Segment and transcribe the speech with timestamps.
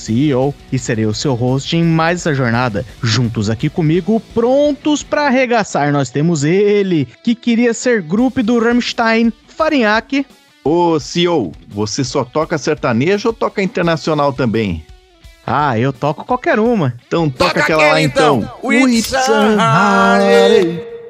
[0.00, 2.84] CEO, e serei o seu host em mais essa jornada.
[3.02, 9.32] Juntos aqui comigo, prontos para arregaçar, nós temos ele, que queria ser grupo do Rammstein,
[9.48, 10.26] Farinhaque.
[10.64, 14.84] Ô CEO, você só toca sertanejo ou toca internacional também?
[15.46, 16.94] Ah, eu toco qualquer uma.
[17.06, 18.50] Então toca, toca aquela lá então.
[18.62, 18.88] então.
[18.88, 20.18] It's a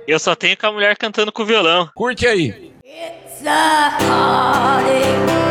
[0.06, 1.88] Eu só tenho com a mulher cantando com o violão.
[1.94, 2.72] Curte aí.
[2.84, 5.49] It's a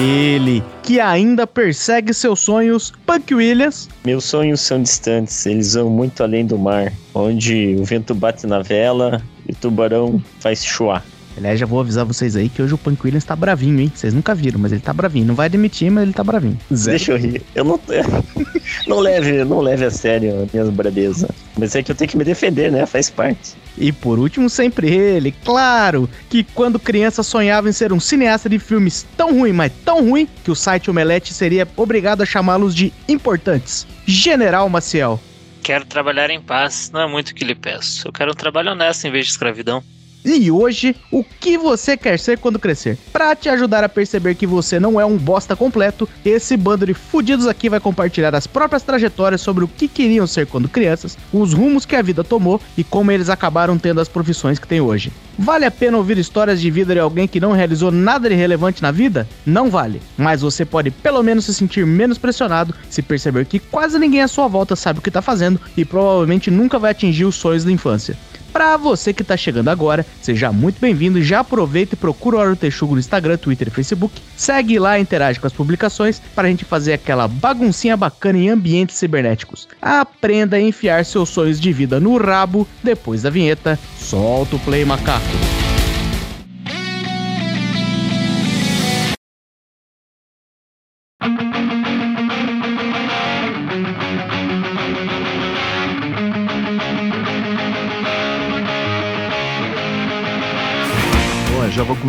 [0.00, 3.86] Ele, que ainda persegue seus sonhos, Punk Williams.
[4.02, 8.62] Meus sonhos são distantes, eles vão muito além do mar, onde o vento bate na
[8.62, 11.04] vela e o tubarão faz chuar.
[11.40, 13.90] Aliás, já vou avisar vocês aí que hoje o Punk Williams tá bravinho, hein?
[13.94, 15.24] Vocês nunca viram, mas ele tá bravinho.
[15.24, 16.58] Não vai demitir, mas ele tá bravinho.
[16.70, 16.98] Zero.
[16.98, 17.42] Deixa eu rir.
[17.54, 17.80] Eu não.
[18.86, 21.30] não, leve, não leve a sério a minha braveza.
[21.58, 22.84] Mas é que eu tenho que me defender, né?
[22.84, 23.54] Faz parte.
[23.78, 28.58] E por último, sempre ele, claro, que quando criança sonhava em ser um cineasta de
[28.58, 32.92] filmes tão ruim, mas tão ruim, que o site Omelete seria obrigado a chamá-los de
[33.08, 33.86] importantes.
[34.04, 35.18] General Maciel.
[35.62, 38.06] Quero trabalhar em paz, não é muito o que lhe peço.
[38.08, 39.82] Eu quero um trabalho honesto em vez de escravidão.
[40.24, 42.98] E hoje, o que você quer ser quando crescer?
[43.10, 46.92] Para te ajudar a perceber que você não é um bosta completo, esse bando de
[46.92, 51.54] fudidos aqui vai compartilhar as próprias trajetórias sobre o que queriam ser quando crianças, os
[51.54, 55.10] rumos que a vida tomou e como eles acabaram tendo as profissões que têm hoje.
[55.38, 58.82] Vale a pena ouvir histórias de vida de alguém que não realizou nada de relevante
[58.82, 59.26] na vida?
[59.46, 60.02] Não vale.
[60.18, 64.28] Mas você pode pelo menos se sentir menos pressionado se perceber que quase ninguém à
[64.28, 67.72] sua volta sabe o que está fazendo e provavelmente nunca vai atingir os sonhos da
[67.72, 68.16] infância.
[68.52, 71.22] Para você que está chegando agora, seja muito bem-vindo.
[71.22, 74.20] Já aproveita e procura o Hora do Texugo no Instagram, Twitter e Facebook.
[74.36, 78.96] Segue lá interage com as publicações para a gente fazer aquela baguncinha bacana em ambientes
[78.96, 79.68] cibernéticos.
[79.80, 83.78] Aprenda a enfiar seus sonhos de vida no rabo depois da vinheta.
[83.98, 85.59] Solta o play, macaco.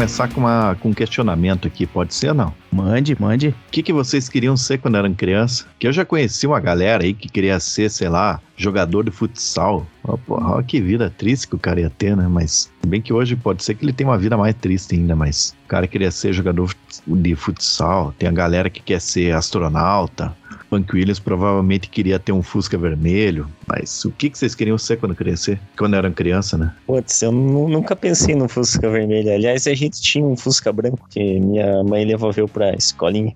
[0.01, 2.51] Começar com, uma, com um questionamento aqui, pode ser não?
[2.71, 3.49] Mande, mande.
[3.49, 5.67] O que, que vocês queriam ser quando eram criança?
[5.77, 9.85] Que eu já conheci uma galera aí que queria ser, sei lá, jogador de futsal.
[10.03, 12.27] Oh, porra, olha que vida triste que o cara ia ter, né?
[12.27, 15.55] Mas bem que hoje pode ser que ele tenha uma vida mais triste ainda, mas
[15.65, 16.73] o cara queria ser jogador
[17.05, 20.35] de futsal, tem a galera que quer ser astronauta,
[20.71, 24.97] Punk Williams provavelmente queria ter um Fusca vermelho, mas o que, que vocês queriam ser
[24.97, 25.59] quando crescer?
[25.77, 26.73] Quando eram criança, né?
[26.87, 29.33] Putz, eu nunca pensei no Fusca vermelho.
[29.33, 33.33] Aliás, a gente tinha um Fusca branco que minha mãe devolveu pra escolinha.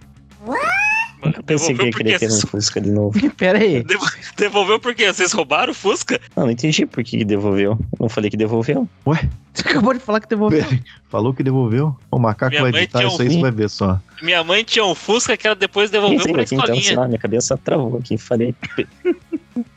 [1.25, 3.19] Nunca pensei que ia querer ter um Fusca de novo.
[3.35, 3.83] Pera aí.
[4.37, 5.11] Devolveu por quê?
[5.11, 6.19] Vocês roubaram o Fusca?
[6.35, 7.77] Não, não entendi por que devolveu.
[7.99, 8.87] Não falei que devolveu.
[9.07, 9.29] Ué?
[9.53, 10.65] Você acabou de falar que devolveu.
[11.09, 11.95] Falou que devolveu?
[12.11, 13.21] O macaco Minha vai editar isso um...
[13.21, 13.99] aí, você vai ver só.
[14.21, 16.91] Minha mãe tinha um Fusca que ela depois devolveu Sim, pra então, escolinha.
[16.91, 18.17] Então, minha cabeça travou aqui.
[18.17, 18.53] Falei...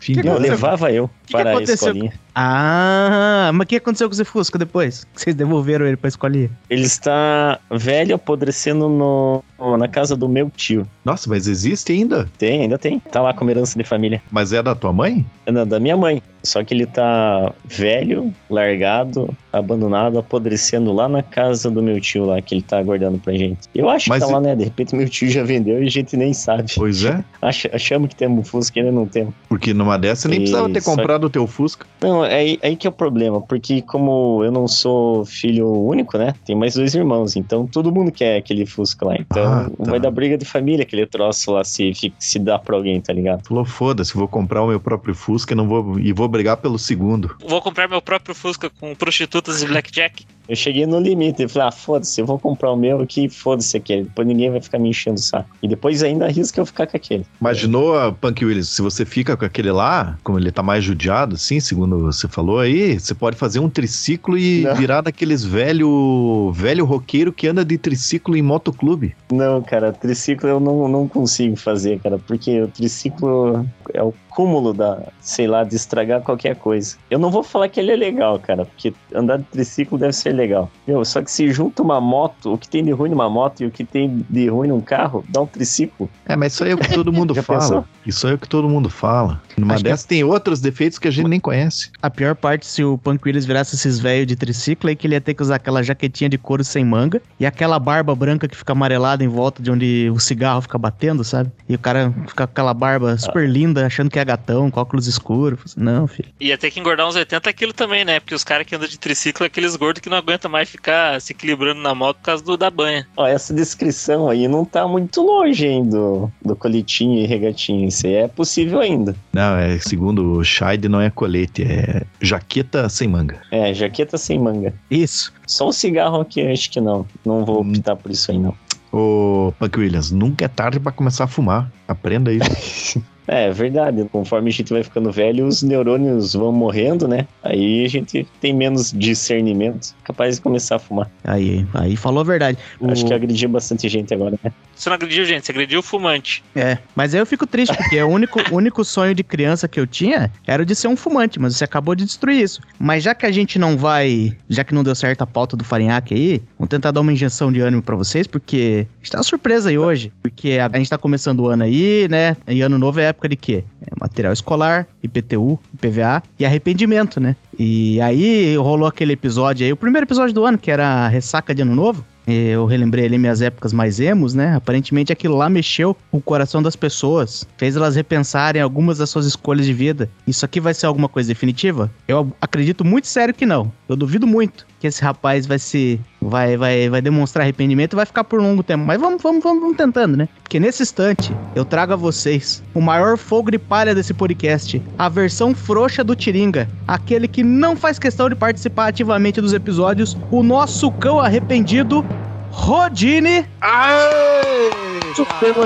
[0.00, 2.12] Filho, não, levava eu que para que a escolinha.
[2.34, 5.06] Ah, mas o que aconteceu com esse Fusca depois?
[5.15, 6.50] Que vocês devolveram ele pra escolinha?
[6.71, 9.43] Ele está velho, apodrecendo no,
[9.77, 10.87] na casa do meu tio.
[11.05, 12.28] Nossa, mas existe ainda?
[12.39, 13.00] Tem, ainda tem.
[13.00, 14.22] Tá lá como herança de família.
[14.31, 15.27] Mas é da tua mãe?
[15.47, 16.22] É da minha mãe.
[16.43, 22.41] Só que ele tá velho, largado, abandonado, apodrecendo lá na casa do meu tio lá,
[22.41, 23.69] que ele tá aguardando pra gente.
[23.75, 24.54] Eu acho Mas que tá lá, né?
[24.54, 26.72] De repente meu tio já vendeu e a gente nem sabe.
[26.75, 27.22] Pois é.
[27.43, 29.34] Ach, achamos que temos um Fusca e ainda não temos.
[29.48, 31.87] Porque numa dessa nem e precisava ter comprado o teu Fusca.
[32.00, 36.16] Não, é aí, aí que é o problema, porque como eu não sou filho único,
[36.16, 36.34] né?
[36.44, 39.16] Tem mais dois irmãos, então todo mundo quer aquele Fusca lá.
[39.19, 39.91] Então ah, tá.
[39.91, 43.47] vai dar briga de família aquele troço lá se, se dá pra alguém, tá ligado?
[43.47, 46.78] Falou, foda-se, vou comprar o meu próprio Fusca e não vou, e vou brigar pelo
[46.78, 47.36] segundo.
[47.44, 50.24] Vou comprar meu próprio Fusca com prostitutas e blackjack.
[50.48, 53.76] Eu cheguei no limite, eu falei, ah, foda-se, eu vou comprar o meu aqui, foda-se
[53.76, 54.04] aquele.
[54.04, 55.50] Depois ninguém vai ficar me enchendo o saco.
[55.62, 57.26] E depois ainda arrisca eu ficar com aquele.
[57.38, 61.34] Imaginou, a Punk Williams, se você fica com aquele lá, como ele tá mais judiado,
[61.34, 64.74] assim, segundo você falou aí, você pode fazer um triciclo e Não.
[64.74, 69.14] virar daqueles velho, velho roqueiro que anda de triciclo em motoclube.
[69.30, 74.72] Não, cara, triciclo eu não, não consigo fazer, cara, porque o triciclo é o cúmulo
[74.72, 76.96] da, sei lá, de estragar qualquer coisa.
[77.10, 80.32] Eu não vou falar que ele é legal, cara, porque andar de triciclo deve ser
[80.32, 80.70] legal.
[80.86, 83.66] Meu, só que se junta uma moto, o que tem de ruim numa moto e
[83.66, 86.08] o que tem de ruim num carro, dá um triciclo.
[86.26, 87.60] É, mas isso aí é o que todo mundo fala.
[87.60, 87.84] pensou?
[88.06, 89.42] Isso aí é o que todo mundo fala.
[89.56, 91.90] Numa Acho que- dessas tem outros defeitos que a gente nem conhece.
[92.00, 95.14] A pior parte, se o Punk Williams virasse esses velhos de triciclo, é que ele
[95.14, 98.56] ia ter que usar aquela jaquetinha de couro sem manga e aquela barba branca que
[98.56, 101.50] fica amarelada em volta de onde o cigarro fica batendo, sabe?
[101.68, 105.07] E o cara fica com aquela barba super linda, achando que é gatão, com óculos
[105.07, 105.75] escuros.
[105.77, 106.28] Não, filho.
[106.41, 108.21] Ia ter que engordar uns 80 quilos também, né?
[108.21, 111.21] Porque os caras que andam de triciclo é aqueles gordos que não aguentam mais ficar
[111.21, 113.07] se equilibrando na moto por causa do, da banha.
[113.16, 117.89] Ó, essa descrição aí não tá muito longe, hein, do, do coletinho e regatinho.
[117.89, 119.15] Isso aí é possível ainda.
[119.33, 123.41] Não, é segundo o Scheid, não é colete, é jaqueta sem manga.
[123.51, 124.74] É, jaqueta sem manga.
[124.91, 125.33] Isso.
[125.47, 127.07] Só o cigarro aqui, acho que não.
[127.24, 127.71] Não vou Hum.
[127.71, 128.54] optar por isso aí, não.
[128.91, 131.71] Ô, Punk Williams, nunca é tarde pra começar a fumar.
[131.86, 133.03] Aprenda isso.
[133.28, 134.04] É, é verdade.
[134.10, 137.27] Conforme a gente vai ficando velho, os neurônios vão morrendo, né?
[137.42, 141.10] Aí a gente tem menos discernimento, capaz de começar a fumar.
[141.25, 142.59] Aí, aí falou a verdade.
[142.83, 144.53] Acho O- que agrediu bastante gente agora, né?
[144.75, 146.42] Você não agrediu, gente, você agrediu o fumante.
[146.54, 149.86] É, mas aí eu fico triste, porque o único, único sonho de criança que eu
[149.86, 152.60] tinha era o de ser um fumante, mas você acabou de destruir isso.
[152.78, 155.65] Mas já que a gente não vai, já que não deu certo a pauta do
[155.65, 159.19] Farinhaque aí, vamos tentar dar uma injeção de ânimo pra vocês, porque a gente tá
[159.19, 162.36] uma surpresa aí hoje, porque a, a gente tá começando o ano aí, né?
[162.47, 163.65] E ano novo é época de quê?
[163.82, 167.34] É material escolar, IPTU, IPVA e arrependimento, né?
[167.59, 171.53] E aí rolou aquele episódio aí, o primeiro episódio do ano, que era a ressaca
[171.53, 172.04] de ano novo.
[172.26, 174.54] Eu relembrei ali minhas épocas mais emos, né?
[174.54, 179.24] Aparentemente aquilo lá mexeu com o coração das pessoas, fez elas repensarem algumas das suas
[179.24, 180.10] escolhas de vida.
[180.26, 181.91] Isso aqui vai ser alguma coisa definitiva?
[182.06, 183.72] Eu acredito muito sério que não.
[183.88, 188.04] Eu duvido muito que esse rapaz vai se vai vai vai demonstrar arrependimento e vai
[188.04, 188.84] ficar por um longo tempo.
[188.84, 190.28] Mas vamos vamos vamos, vamos tentando, né?
[190.42, 195.08] Porque nesse instante eu trago a vocês o maior fogo de palha desse podcast, a
[195.08, 200.42] versão frouxa do Tiringa, aquele que não faz questão de participar ativamente dos episódios, o
[200.42, 202.04] nosso cão arrependido
[202.50, 203.46] Rodine.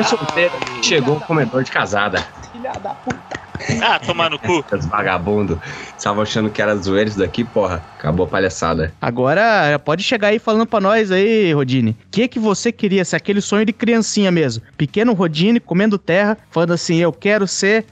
[0.04, 0.52] Solteiro.
[0.82, 2.24] Chegou o comedor de casada.
[3.80, 4.64] Ah, tomar no cu.
[4.72, 5.60] Os vagabundo.
[5.96, 7.82] Estavam achando que era zoeira isso daqui, porra.
[7.98, 8.92] Acabou a palhaçada.
[9.00, 11.90] Agora pode chegar aí falando pra nós aí, Rodine.
[11.90, 14.62] O que que você queria ser aquele sonho de criancinha mesmo?
[14.76, 17.84] Pequeno Rodine comendo terra, falando assim: "Eu quero ser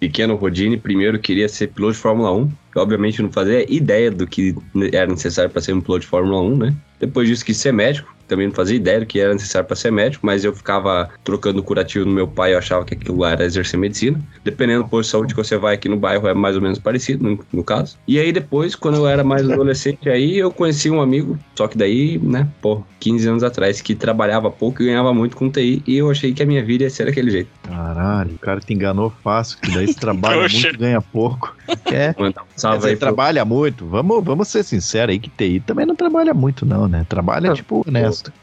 [0.00, 2.52] Pequeno Rodine, primeiro queria ser piloto de Fórmula 1.
[2.74, 4.54] Eu, obviamente não fazia ideia do que
[4.92, 6.74] era necessário para ser um piloto de Fórmula 1, né?
[7.00, 8.13] Depois disso quis ser médico.
[8.26, 11.62] Também não fazia ideia do que era necessário para ser médico, mas eu ficava trocando
[11.62, 14.20] curativo no meu pai, eu achava que aquilo lá era exercer medicina.
[14.42, 17.24] Dependendo da posição de que você vai aqui no bairro, é mais ou menos parecido,
[17.24, 17.96] no, no caso.
[18.06, 21.76] E aí depois, quando eu era mais adolescente, aí eu conheci um amigo, só que
[21.76, 25.96] daí, né, pô, 15 anos atrás, que trabalhava pouco e ganhava muito com TI, e
[25.96, 27.50] eu achei que a minha vida ia ser daquele jeito.
[27.62, 31.54] Caralho, o cara te enganou fácil, que daí você trabalha muito e ganha pouco.
[31.84, 33.86] quer Mandar um aí trabalha muito.
[33.86, 37.04] Vamos, vamos ser sinceros aí que TI também não trabalha muito, não, né?
[37.08, 37.84] Trabalha, tipo,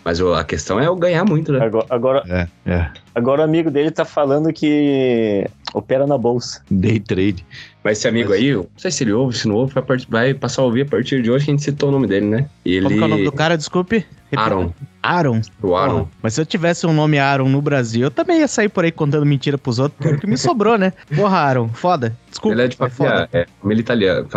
[0.04, 1.60] Mas o- a questão é eu ganhar muito, né?
[1.64, 2.90] Agora, agora, É, é.
[3.16, 6.62] agora o amigo dele tá falando que opera na bolsa.
[6.70, 7.46] Day trade.
[7.84, 10.34] Mas esse amigo aí, eu não sei se ele ouve, se não ouve, vai, vai
[10.34, 12.50] passar a ouvir a partir de hoje que a gente citou o nome dele, né?
[12.66, 12.84] Ele.
[12.84, 13.58] Como que é o nome do cara?
[13.58, 14.06] Desculpe.
[14.36, 14.72] Aaron.
[15.02, 15.42] Aaron.
[15.62, 16.00] O Aaron.
[16.00, 18.84] Porra, Mas se eu tivesse um nome Aaron no Brasil, eu também ia sair por
[18.84, 20.94] aí contando mentira pros outros, porque é o que me sobrou, né?
[21.16, 22.16] Porra, Aaron, foda.
[22.30, 22.56] Desculpa.
[22.56, 23.82] Ele é de é família, é, família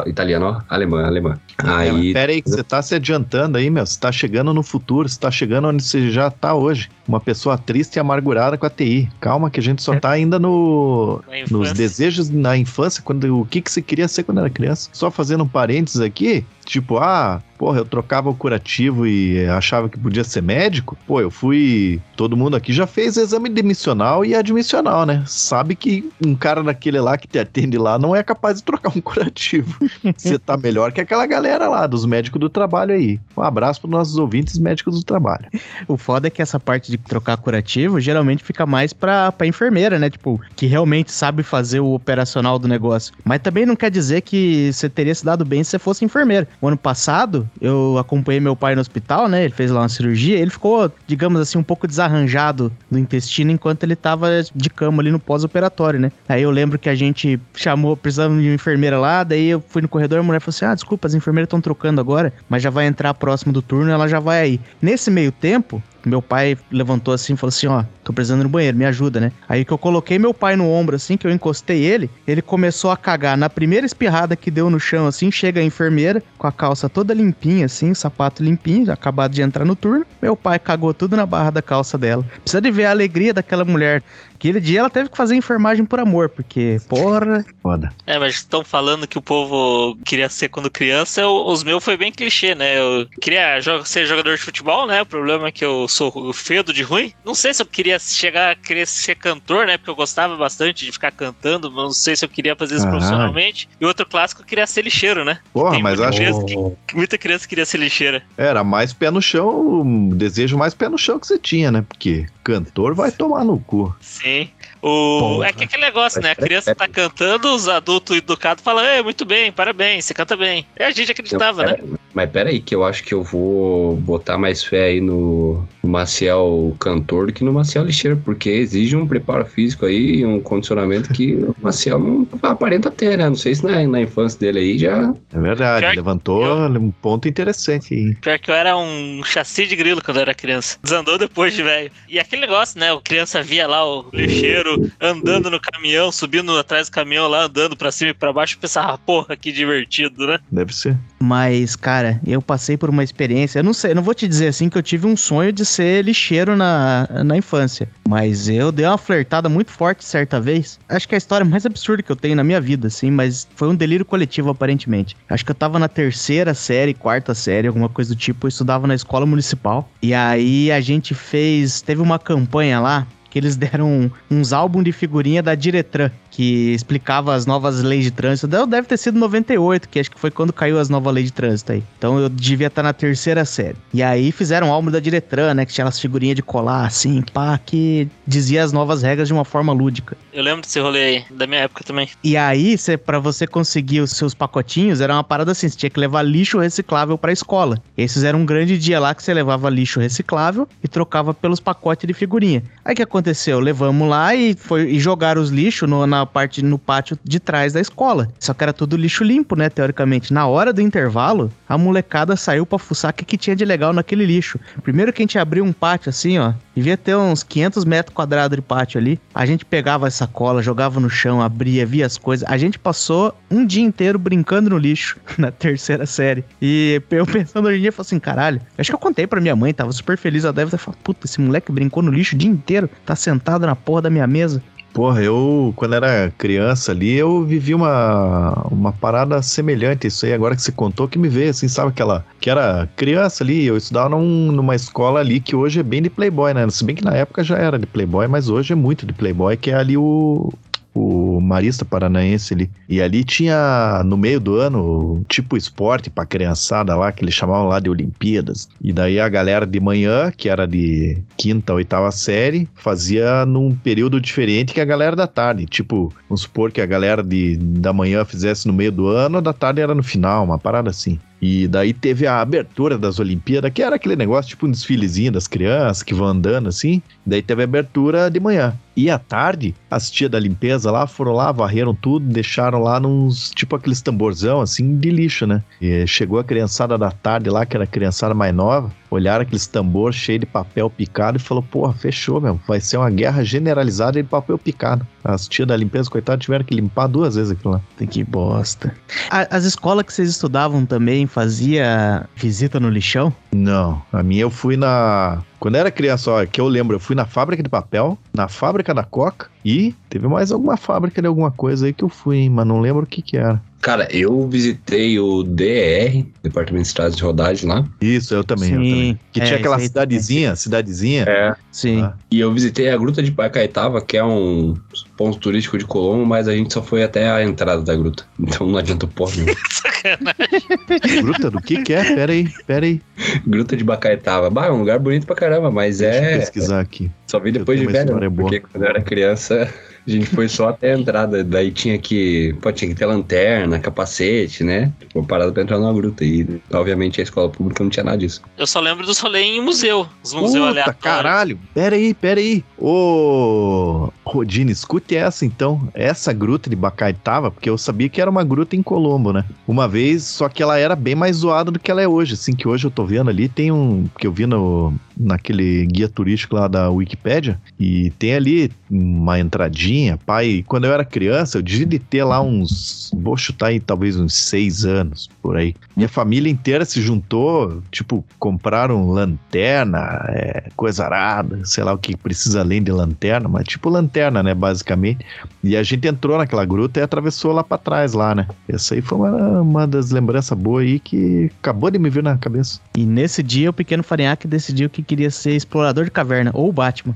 [0.06, 1.38] italiana, ó, alemã, alemã.
[1.58, 3.86] Aí, Pera aí, que você tá se adiantando aí, meu.
[3.86, 6.88] Você tá chegando no futuro, você tá chegando onde você já tá hoje.
[7.06, 9.08] Uma pessoa triste e amargurada com a TI.
[9.20, 13.60] Calma, que a gente só tá ainda no, nos desejos na infância, quando o que,
[13.60, 14.88] que você queria ser quando era criança.
[14.92, 19.98] Só fazendo um parênteses aqui, tipo, ah, porra, eu trocava o curativo e achava que
[19.98, 20.96] podia ser médico.
[21.06, 22.00] Pô, eu fui.
[22.16, 25.22] Todo mundo aqui já fez exame demissional e admissional, né?
[25.26, 28.90] Sabe que um cara daquele lá que te atende lá não é capaz de trocar
[28.96, 29.78] um curativo.
[30.16, 33.18] Você tá melhor que aquela galera lá, dos médicos do trabalho aí.
[33.36, 35.46] Um abraço para nossos ouvintes médicos do trabalho.
[35.88, 39.98] O foda é que essa parte de trocar curativo geralmente fica mais pra, pra enfermeira,
[39.98, 40.10] né?
[40.10, 43.14] Tipo, que realmente sabe fazer o operacional do negócio.
[43.24, 46.46] Mas também não quer dizer que você teria se dado bem se você fosse enfermeira.
[46.60, 49.44] O ano passado, eu acompanhei meu pai no hospital, né?
[49.44, 50.38] Ele fez lá uma cirurgia.
[50.38, 55.10] Ele ficou, digamos assim, um pouco desarranjado no intestino enquanto ele tava de cama ali
[55.10, 56.10] no pós-operatório, né?
[56.28, 59.24] Aí eu lembro que a gente chamou, precisamos de uma enfermeira lá.
[59.24, 62.00] Daí eu fui no corredor, a mulher falou assim: Ah, desculpa, as enfermeiras estão trocando
[62.00, 64.60] agora, mas já vai entrar próximo do turno, ela já vai aí.
[64.80, 68.48] Nesse meio tempo, Meu pai levantou assim e falou assim: Ó, tô precisando ir no
[68.50, 69.32] banheiro, me ajuda, né?
[69.48, 72.90] Aí que eu coloquei meu pai no ombro, assim, que eu encostei ele, ele começou
[72.90, 73.36] a cagar.
[73.36, 77.14] Na primeira espirrada que deu no chão, assim, chega a enfermeira com a calça toda
[77.14, 80.04] limpinha, assim, sapato limpinho, acabado de entrar no turno.
[80.20, 82.24] Meu pai cagou tudo na barra da calça dela.
[82.42, 84.02] Precisa de ver a alegria daquela mulher.
[84.44, 87.42] Aquele dia ela teve que fazer enfermagem por amor, porque, porra.
[87.62, 87.90] Foda.
[88.06, 91.22] É, mas estão falando que o povo queria ser quando criança.
[91.22, 92.78] eu- os meus foi bem clichê, né?
[92.78, 95.00] Eu queria jo- ser jogador de futebol, né?
[95.00, 97.10] O problema é que eu sou fedo de ruim.
[97.24, 99.78] Não sei se eu queria chegar a querer ser cantor, né?
[99.78, 102.86] Porque eu gostava bastante de ficar cantando, mas não sei se eu queria fazer isso
[102.86, 102.90] Ah.
[102.90, 103.66] profissionalmente.
[103.80, 105.38] E outro clássico eu queria ser lixeiro, né?
[105.54, 108.22] Porra, mas muita acho criança que Muita criança queria ser lixeira.
[108.36, 111.82] era mais pé no chão, o desejo mais pé no chão que você tinha, né?
[111.88, 113.94] Porque cantor vai tomar no cu.
[114.00, 114.33] Sim.
[114.34, 114.63] me.
[114.86, 115.42] O...
[115.42, 116.32] É que aquele negócio, né?
[116.32, 120.66] A criança tá cantando, os adultos educados falam, é, muito bem, parabéns, você canta bem.
[120.78, 121.72] E a gente acreditava, né?
[121.74, 125.66] Pera- Mas pera aí, que eu acho que eu vou botar mais fé aí no,
[125.82, 130.38] no Maciel cantor do que no Maciel lixeiro, porque exige um preparo físico aí, um
[130.40, 133.28] condicionamento que o Maciel não aparenta ter, né?
[133.28, 135.14] Não sei se na, na infância dele aí já.
[135.32, 138.14] É verdade, Pior levantou eu- um ponto interessante aí.
[138.16, 140.78] Pior que eu era um chassi de grilo quando eu era criança.
[140.82, 141.90] Desandou depois de velho.
[142.08, 142.92] E aquele negócio, né?
[142.92, 147.76] O criança via lá o lixeiro andando no caminhão, subindo atrás do caminhão lá, andando
[147.76, 150.38] pra cima e pra baixo, e pensava, "Ah, porra, que divertido, né?
[150.50, 150.96] Deve ser.
[151.20, 153.58] Mas, cara, eu passei por uma experiência.
[153.58, 155.64] Eu não sei, eu não vou te dizer assim que eu tive um sonho de
[155.64, 157.88] ser lixeiro na, na infância.
[158.06, 160.78] Mas eu dei uma flertada muito forte certa vez.
[160.88, 163.48] Acho que é a história mais absurda que eu tenho na minha vida, assim, mas
[163.56, 165.16] foi um delírio coletivo, aparentemente.
[165.28, 168.46] Acho que eu tava na terceira série, quarta série, alguma coisa do tipo.
[168.46, 169.88] Eu estudava na escola municipal.
[170.02, 171.80] E aí a gente fez.
[171.80, 177.32] Teve uma campanha lá que eles deram uns álbuns de figurinha da Diretran, que explicava
[177.32, 178.48] as novas leis de trânsito.
[178.66, 181.72] Deve ter sido 98, que acho que foi quando caiu as novas leis de trânsito
[181.72, 181.82] aí.
[181.96, 183.76] Então eu devia estar na terceira série.
[183.92, 187.22] E aí fizeram um álbum da Diretran, né, que tinha as figurinhas de colar, assim,
[187.32, 190.16] pá, que dizia as novas regras de uma forma lúdica.
[190.32, 192.08] Eu lembro desse rolê aí, da minha época também.
[192.22, 195.90] E aí, cê, pra você conseguir os seus pacotinhos, era uma parada assim: você tinha
[195.90, 197.78] que levar lixo reciclável pra escola.
[197.96, 202.08] Esses eram um grande dia lá que você levava lixo reciclável e trocava pelos pacotes
[202.08, 202.62] de figurinha.
[202.84, 203.60] Aí o que aconteceu?
[203.60, 207.72] Levamos lá e, foi, e jogaram os lixos no, na parte no pátio de trás
[207.72, 208.28] da escola.
[208.38, 209.68] Só que era tudo lixo limpo, né?
[209.68, 210.32] Teoricamente.
[210.32, 213.92] Na hora do intervalo, a molecada saiu pra fuçar o que, que tinha de legal
[213.92, 214.58] naquele lixo.
[214.82, 216.52] Primeiro que a gente abriu um pátio assim, ó.
[216.74, 219.20] Devia ter uns 500 metros quadrados de pátio ali.
[219.34, 222.48] A gente pegava essa cola, jogava no chão, abria, via as coisas.
[222.48, 226.44] A gente passou um dia inteiro brincando no lixo na terceira série.
[226.60, 228.60] E eu pensando hoje em dia, eu falei assim, caralho.
[228.76, 230.44] Acho que eu contei pra minha mãe, tava super feliz.
[230.44, 232.90] Ela deve ter falado, puta, esse moleque brincou no lixo o dia inteiro.
[233.06, 234.62] Tá sentado na porra da minha mesa.
[234.94, 240.32] Porra, eu, quando era criança ali, eu vivi uma, uma parada semelhante a isso aí,
[240.32, 242.24] agora que você contou, que me veio, assim, sabe aquela...
[242.40, 246.08] Que era criança ali, eu estudava num- numa escola ali que hoje é bem de
[246.08, 246.68] playboy, né?
[246.70, 249.56] Se bem que na época já era de playboy, mas hoje é muito de playboy,
[249.56, 250.52] que é ali o...
[250.94, 252.70] O Marista Paranaense ali.
[252.88, 257.66] E ali tinha, no meio do ano, tipo esporte pra criançada lá, que eles chamavam
[257.66, 258.68] lá de Olimpíadas.
[258.80, 264.20] E daí a galera de manhã, que era de quinta, oitava série, fazia num período
[264.20, 265.66] diferente que a galera da tarde.
[265.66, 269.40] Tipo, vamos supor que a galera de, da manhã fizesse no meio do ano, a
[269.40, 271.18] da tarde era no final, uma parada assim.
[271.40, 275.46] E daí teve a abertura das Olimpíadas, que era aquele negócio, tipo um desfilezinho das
[275.46, 277.02] crianças que vão andando assim.
[277.26, 278.74] Daí teve a abertura de manhã.
[278.96, 283.50] E à tarde, as tias da limpeza lá foram lá, varreram tudo, deixaram lá nos,
[283.50, 285.62] tipo aqueles tamborzão assim de lixo, né?
[285.80, 289.66] E chegou a criançada da tarde lá, que era a criançada mais nova, olharam aqueles
[289.66, 292.60] tambor cheio de papel picado e falou: Porra, fechou, meu.
[292.66, 295.06] Vai ser uma guerra generalizada de papel picado.
[295.22, 297.80] As tias da limpeza, coitado, tiveram que limpar duas vezes aquilo lá.
[298.06, 298.94] Que bosta.
[299.30, 303.32] As escolas que vocês estudavam também fazia visita no lixão?
[303.52, 305.42] Não, a minha eu fui na.
[305.58, 308.48] Quando eu era criança, ó, que eu lembro, eu fui na fábrica de papel, na
[308.48, 312.36] fábrica da Coca e teve mais alguma fábrica de alguma coisa aí que eu fui,
[312.36, 313.62] hein, mas não lembro o que que era.
[313.84, 317.86] Cara, eu visitei o DER, Departamento de Estradas de Rodagem lá.
[318.00, 319.20] Isso, eu também, eu Sim, também.
[319.30, 321.24] Que é, tinha aquela cidadezinha, cidadezinha.
[321.28, 321.54] É.
[321.70, 322.00] Sim.
[322.00, 322.14] Ah.
[322.30, 324.74] E eu visitei a Gruta de Pacaitava, que é um
[325.18, 328.24] ponto turístico de Colombo, mas a gente só foi até a entrada da gruta.
[328.40, 329.54] Então não adianta porra nenhuma.
[331.22, 332.14] Gruta do que que é?
[332.14, 333.02] Pera aí, pera aí.
[333.46, 334.48] Gruta de Bacaitava.
[334.48, 336.38] Bah, é um lugar bonito pra caramba, mas Deixa eu é.
[336.38, 337.10] pesquisar aqui.
[337.26, 338.48] Só vi depois Eu de velho, história boa.
[338.48, 339.70] porque quando eu era criança,
[340.06, 341.42] a gente foi só até a entrada.
[341.42, 342.54] Daí tinha que.
[342.60, 344.92] Pô, tinha que ter lanterna, capacete, né?
[345.14, 346.24] Uma parada pra entrar numa gruta.
[346.24, 348.42] E, obviamente, a escola pública não tinha nada disso.
[348.58, 350.06] Eu só lembro dos rolês em museu.
[350.22, 351.02] Os museus aleatórios.
[351.02, 351.58] caralho.
[351.72, 352.64] Pera aí, pera aí.
[352.78, 355.88] Ô, Rodine, escute essa então.
[355.94, 359.44] Essa gruta de Bacaitava, porque eu sabia que era uma gruta em Colombo, né?
[359.66, 362.34] Uma vez, só que ela era bem mais zoada do que ela é hoje.
[362.34, 364.06] Assim, que hoje eu tô vendo ali, tem um.
[364.18, 369.93] que eu vi no, naquele guia turístico lá da Wikipédia, e tem ali uma entradinha,
[370.26, 370.64] pai.
[370.66, 373.10] Quando eu era criança, eu devia de ter lá uns.
[373.14, 375.74] Vou chutar aí talvez uns seis anos por aí.
[375.96, 382.16] Minha família inteira se juntou, tipo, compraram lanterna, é, coisa arada, sei lá o que
[382.16, 385.24] precisa além de lanterna, mas tipo lanterna, né, basicamente.
[385.62, 388.46] E a gente entrou naquela gruta e atravessou lá pra trás, lá, né?
[388.68, 392.36] Essa aí foi uma, uma das lembranças boas aí que acabou de me vir na
[392.36, 392.80] cabeça.
[392.96, 397.14] E nesse dia o pequeno Farinhaque decidiu que queria ser explorador de caverna ou Batman.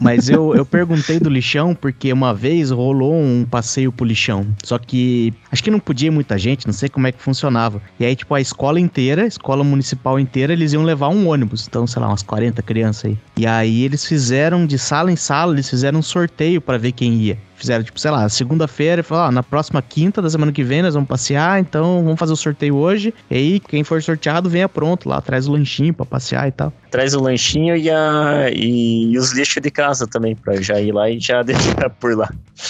[0.00, 4.46] Mas eu, eu perguntei do lixão porque uma vez rolou um passeio pro lixão.
[4.62, 7.80] Só que acho que não podia muita gente, não sei como é que funcionava.
[7.98, 11.66] E aí, tipo, a escola inteira, a escola municipal inteira, eles iam levar um ônibus.
[11.66, 13.18] Então, sei lá, umas 40 crianças aí.
[13.36, 17.14] E aí eles fizeram de sala em sala, eles fizeram um sorteio para ver quem
[17.14, 17.38] ia.
[17.56, 20.94] Fizeram, tipo, sei lá, segunda-feira, falaram, ó, na próxima quinta da semana que vem nós
[20.94, 23.14] vamos passear, então vamos fazer o sorteio hoje.
[23.30, 26.72] E aí, quem for sorteado, venha pronto lá, traz o lanchinho pra passear e tal.
[26.90, 31.08] Traz o lanchinho e, a, e os lixos de casa também, pra já ir lá
[31.10, 32.26] e já deixar por lá.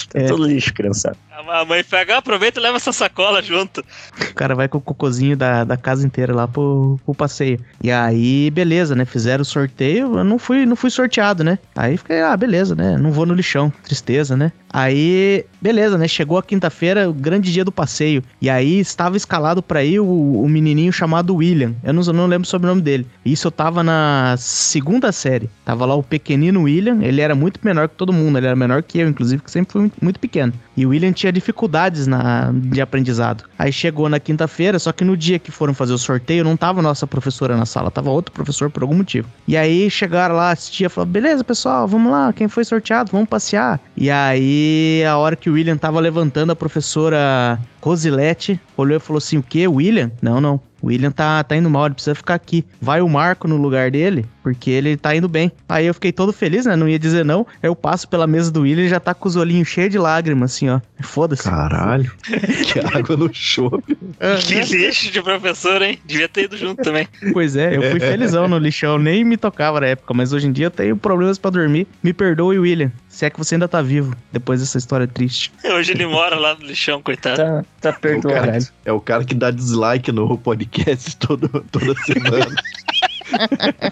[0.09, 0.25] Tá É.
[0.25, 1.15] todo lixo, criançada.
[1.49, 3.83] A mãe pega, "Ah, aproveita e leva essa sacola junto.
[4.31, 7.59] O cara vai com o cocôzinho da, da casa inteira lá pro, pro passeio.
[7.81, 9.05] E aí, beleza, né?
[9.05, 11.59] Fizeram o sorteio, eu não fui, não fui sorteado, né?
[11.75, 12.97] Aí fiquei, ah, beleza, né?
[12.97, 13.71] Não vou no lixão.
[13.83, 14.51] Tristeza, né?
[14.77, 16.07] Aí, beleza, né?
[16.07, 18.23] Chegou a quinta-feira, o grande dia do passeio.
[18.39, 21.73] E aí estava escalado pra ir o, o menininho chamado William.
[21.83, 23.07] Eu não, não lembro sobre o nome dele.
[23.25, 25.49] Isso eu tava na segunda série.
[25.65, 26.99] Tava lá o pequenino William.
[27.01, 28.37] Ele era muito menor que todo mundo.
[28.37, 30.53] Ele era menor que eu, inclusive, que sempre fui muito, muito pequeno.
[30.77, 33.45] E o William tinha dificuldades na, de aprendizado.
[33.57, 36.83] Aí chegou na quinta-feira, só que no dia que foram fazer o sorteio, não tava
[36.83, 39.27] nossa professora na sala, tava outro professor por algum motivo.
[39.47, 43.27] E aí chegaram lá, as tia falou: beleza, pessoal, vamos lá, quem foi sorteado, vamos
[43.27, 43.79] passear.
[43.95, 44.66] E aí,
[45.07, 49.43] a hora que o William tava levantando, a professora Rosilete olhou e falou assim: o
[49.43, 49.67] quê?
[49.67, 50.11] William?
[50.21, 50.61] Não, não.
[50.81, 52.63] O William tá, tá indo mal, ele precisa ficar aqui.
[52.79, 55.51] Vai o Marco no lugar dele, porque ele tá indo bem.
[55.67, 56.75] Aí eu fiquei todo feliz, né?
[56.75, 57.47] Não ia dizer não.
[57.61, 59.97] Aí eu passo pela mesa do William e já tá com os olhinhos cheios de
[59.97, 60.79] lágrimas, assim, ó.
[61.01, 61.43] Foda-se.
[61.43, 63.97] Caralho, que água no chope.
[64.45, 65.99] Que lixo de professor, hein?
[66.05, 67.07] Devia ter ido junto também.
[67.33, 70.51] Pois é, eu fui felizão no lixão, nem me tocava na época, mas hoje em
[70.51, 71.87] dia eu tenho problemas pra dormir.
[72.03, 75.51] Me perdoe, William, se é que você ainda tá vivo, depois dessa história triste.
[75.65, 77.37] Hoje ele mora lá no lixão, coitado.
[77.37, 78.45] Tá, tá É o, perdoado.
[78.45, 82.55] cara, é o cara que dá dislike no podcast todo, toda semana.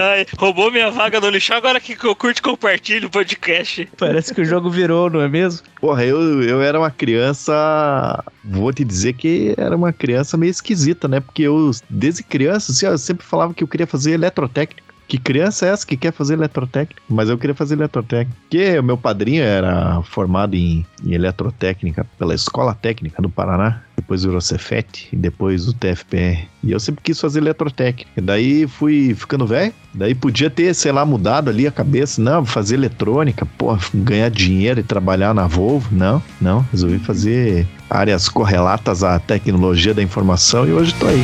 [0.00, 3.88] Ai, roubou minha vaga no lixão, agora que eu curto e compartilho o podcast.
[3.98, 5.66] Parece que o jogo virou, não é mesmo?
[5.80, 8.22] Porra, eu, eu era uma criança.
[8.44, 11.20] Vou te dizer que era uma criança meio esquisita, né?
[11.20, 14.85] Porque eu, desde criança, assim, eu sempre falava que eu queria fazer eletrotécnica.
[15.08, 17.00] Que criança é essa que quer fazer eletrotécnica?
[17.08, 18.36] Mas eu queria fazer eletrotécnica.
[18.40, 23.82] Porque o meu padrinho era formado em, em eletrotécnica pela Escola Técnica do Paraná.
[23.96, 26.46] Depois virou Cefet e depois o TFPR.
[26.62, 28.10] E eu sempre quis fazer eletrotécnica.
[28.20, 29.72] Daí fui ficando velho.
[29.94, 32.20] Daí podia ter, sei lá, mudado ali a cabeça.
[32.20, 35.88] Não, fazer eletrônica, pô, ganhar dinheiro e trabalhar na Volvo.
[35.94, 36.66] Não, não.
[36.70, 41.22] Resolvi fazer áreas correlatas à tecnologia da informação e hoje tô aí.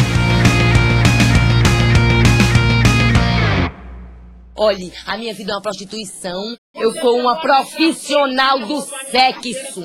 [4.54, 6.56] Olhe, a minha vida é uma prostituição.
[6.74, 9.82] Eu sou uma profissional do sexo.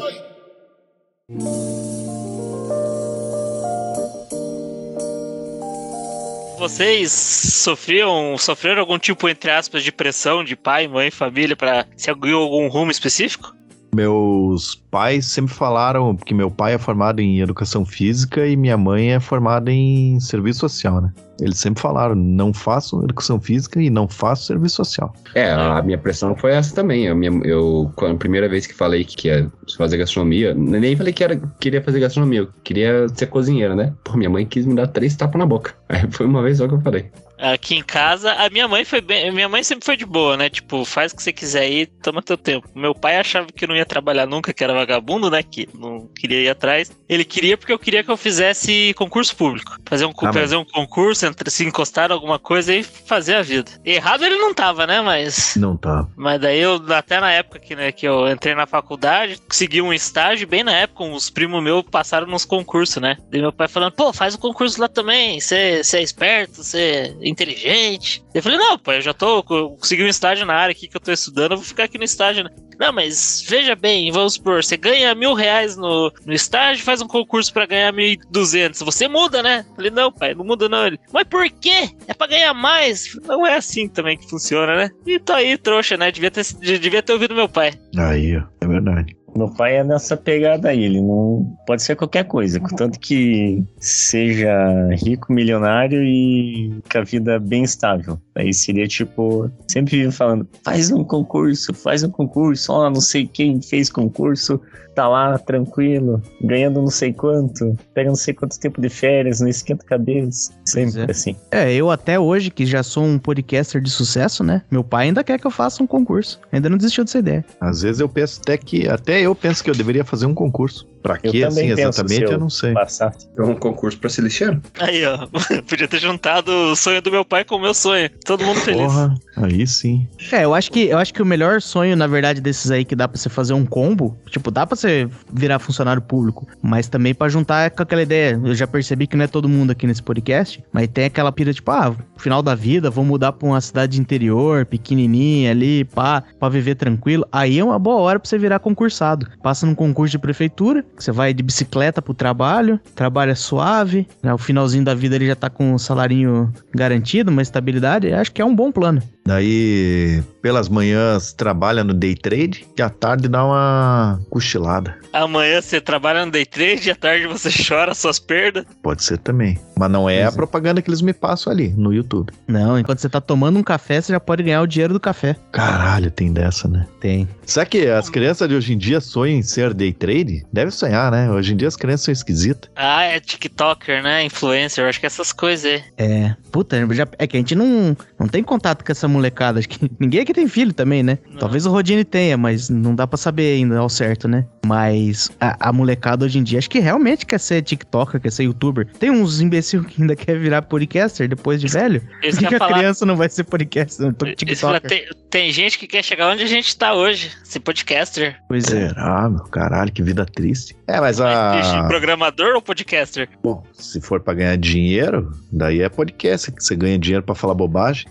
[6.57, 12.33] Vocês sofriam, sofreram algum tipo, entre aspas, de pressão de pai, mãe, família pra seguir
[12.33, 13.55] algum rumo específico?
[13.97, 19.13] Meus pais sempre falaram que meu pai é formado em educação física e minha mãe
[19.13, 21.11] é formada em serviço social, né?
[21.41, 25.11] Eles sempre falaram, não faço educação física e não faço serviço social.
[25.33, 27.05] É, a minha pressão foi essa também.
[27.05, 31.23] Eu, minha- eu a primeira vez que falei que ia fazer gastronomia, nem falei que
[31.23, 33.93] era, queria fazer gastronomia, eu queria ser cozinheiro, né?
[34.03, 35.73] Pô, minha mãe quis me dar três tapas na boca.
[35.89, 37.09] Aí foi uma vez só que eu falei.
[37.39, 39.31] Aqui em casa, a minha mãe foi bem.
[39.31, 40.49] Minha mãe sempre foi de boa, né?
[40.49, 42.67] Tipo, faz o que você quiser aí, toma teu tempo.
[42.73, 45.43] Meu pai achava que eu não ia trabalhar nunca, que era vagabundo, né?
[45.43, 46.91] Que não queria ir atrás.
[47.07, 49.77] Ele queria porque eu queria que eu fizesse concurso público.
[49.85, 53.41] Fazer um, Ah, mas- fazer um concurso, se encostar em alguma coisa e fazer a
[53.41, 53.71] vida.
[53.85, 55.01] Errado ele não tava, né?
[55.01, 55.55] Mas.
[55.55, 56.07] Não tá.
[56.15, 59.93] Mas daí eu, até na época que, né, que eu entrei na faculdade, consegui um
[59.93, 63.17] estágio, bem na época, os primos meus passaram nos concursos, né?
[63.29, 68.23] Daí meu pai falando, pô, faz o concurso lá também, você é esperto, você inteligente.
[68.33, 71.01] Eu falei, não, pai, eu já tô, consegui um estágio na área aqui que eu
[71.01, 72.49] tô estudando, eu vou ficar aqui no estágio, né?
[72.79, 77.07] Não, mas veja bem, vamos supor, você ganha mil reais no, no estágio faz um
[77.07, 78.81] concurso pra ganhar mil duzentos.
[78.81, 79.65] Você muda, né?
[79.69, 80.85] Eu falei, não, pai, não muda não.
[80.85, 81.89] Ele, mas por quê?
[82.07, 83.17] É pra ganhar mais.
[83.25, 84.89] Não é assim também que funciona, né?
[85.05, 86.11] E tô aí, trouxa, né?
[86.11, 86.45] Devia ter,
[86.79, 87.73] devia ter ouvido meu pai.
[87.97, 89.17] Aí, ó, é verdade.
[89.37, 94.49] Meu pai é nessa pegada aí, ele não pode ser qualquer coisa, contanto que seja
[94.95, 98.19] rico, milionário e com a vida bem estável.
[98.33, 103.27] Aí seria tipo, sempre vive falando, faz um concurso, faz um concurso, ó, não sei
[103.27, 104.59] quem fez concurso,
[104.97, 109.47] tá lá tranquilo, ganhando não sei quanto, pega não sei quanto tempo de férias, não
[109.47, 110.51] esquenta a cabeça.
[110.65, 111.11] Sempre é.
[111.11, 111.35] assim.
[111.51, 114.63] É, eu até hoje, que já sou um podcaster de sucesso, né?
[114.71, 116.39] Meu pai ainda quer que eu faça um concurso.
[116.51, 117.45] Ainda não desistiu dessa ideia.
[117.61, 118.87] Às vezes eu penso até que.
[118.87, 120.87] Até eu penso que eu deveria fazer um concurso.
[121.01, 122.73] Pra Eu quê, assim, exatamente, se eu eu não sei.
[122.73, 123.13] Passar.
[123.37, 124.61] É um concurso pra Celestiano.
[124.79, 125.27] Aí, ó.
[125.69, 128.09] Podia ter juntado o sonho do meu pai com o meu sonho.
[128.25, 128.81] Todo mundo feliz.
[128.81, 130.07] Porra, aí sim.
[130.31, 132.95] É, eu acho que eu acho que o melhor sonho, na verdade, desses aí que
[132.95, 134.86] dá pra você fazer um combo, tipo, dá pra você
[135.31, 138.39] virar funcionário público, mas também pra juntar com aquela ideia.
[138.43, 141.53] Eu já percebi que não é todo mundo aqui nesse podcast, mas tem aquela pira
[141.53, 146.49] tipo, ah, final da vida, vou mudar pra uma cidade interior, pequenininha ali, pá, pra
[146.49, 147.27] viver tranquilo.
[147.31, 149.27] Aí é uma boa hora pra você virar concursado.
[149.41, 154.37] Passa num concurso de prefeitura, você vai de bicicleta pro trabalho, trabalha suave, né, o
[154.37, 158.13] finalzinho da vida ele já tá com um salarinho garantido, uma estabilidade.
[158.13, 159.01] Acho que é um bom plano.
[159.27, 164.95] Daí, pelas manhãs, trabalha no day trade e à tarde dá uma cochilada.
[165.11, 168.63] Amanhã você trabalha no day trade, à tarde você chora suas perdas.
[168.81, 169.59] Pode ser também.
[169.77, 172.31] Mas não é a propaganda que eles me passam ali no YouTube.
[172.47, 175.35] Não, enquanto você tá tomando um café, você já pode ganhar o dinheiro do café.
[175.51, 176.87] Caralho, tem dessa, né?
[177.01, 177.27] Tem.
[177.45, 180.45] Será que as crianças de hoje em dia sonham em ser day trade?
[180.53, 181.29] Deve sonhar, né?
[181.29, 182.71] Hoje em dia as crianças são esquisitas.
[182.77, 184.23] Ah, é TikToker, né?
[184.23, 185.83] Influencer, acho que essas coisas aí.
[185.97, 186.35] É.
[186.49, 189.59] Puta, já- é que a gente não, não tem contato com essa molecada.
[189.59, 191.17] Acho que ninguém aqui tem filho também, né?
[191.29, 191.37] Não.
[191.37, 194.45] Talvez o Rodine tenha, mas não dá pra saber ainda ao certo, né?
[194.65, 198.43] Mas a, a molecada hoje em dia acho que realmente quer ser TikToker, quer ser
[198.43, 198.87] youtuber.
[198.99, 202.01] Tem uns imbecil que ainda quer virar podcaster depois de velho.
[202.01, 202.73] Por que, a falar.
[202.73, 204.05] criança não vai ser podcaster?
[204.05, 204.81] Não, TikToker.
[204.81, 208.37] tem, tem gente que quer chegar onde a gente tá hoje, ser podcaster.
[208.47, 208.89] Pois é.
[208.89, 209.43] Será, meu?
[209.45, 210.75] Caralho, que vida triste.
[210.87, 211.83] É, mas Mas, a.
[211.87, 213.29] Programador ou podcaster?
[213.43, 217.53] Bom, se for pra ganhar dinheiro, daí é podcast, que você ganha dinheiro pra falar
[217.53, 218.05] bobagem.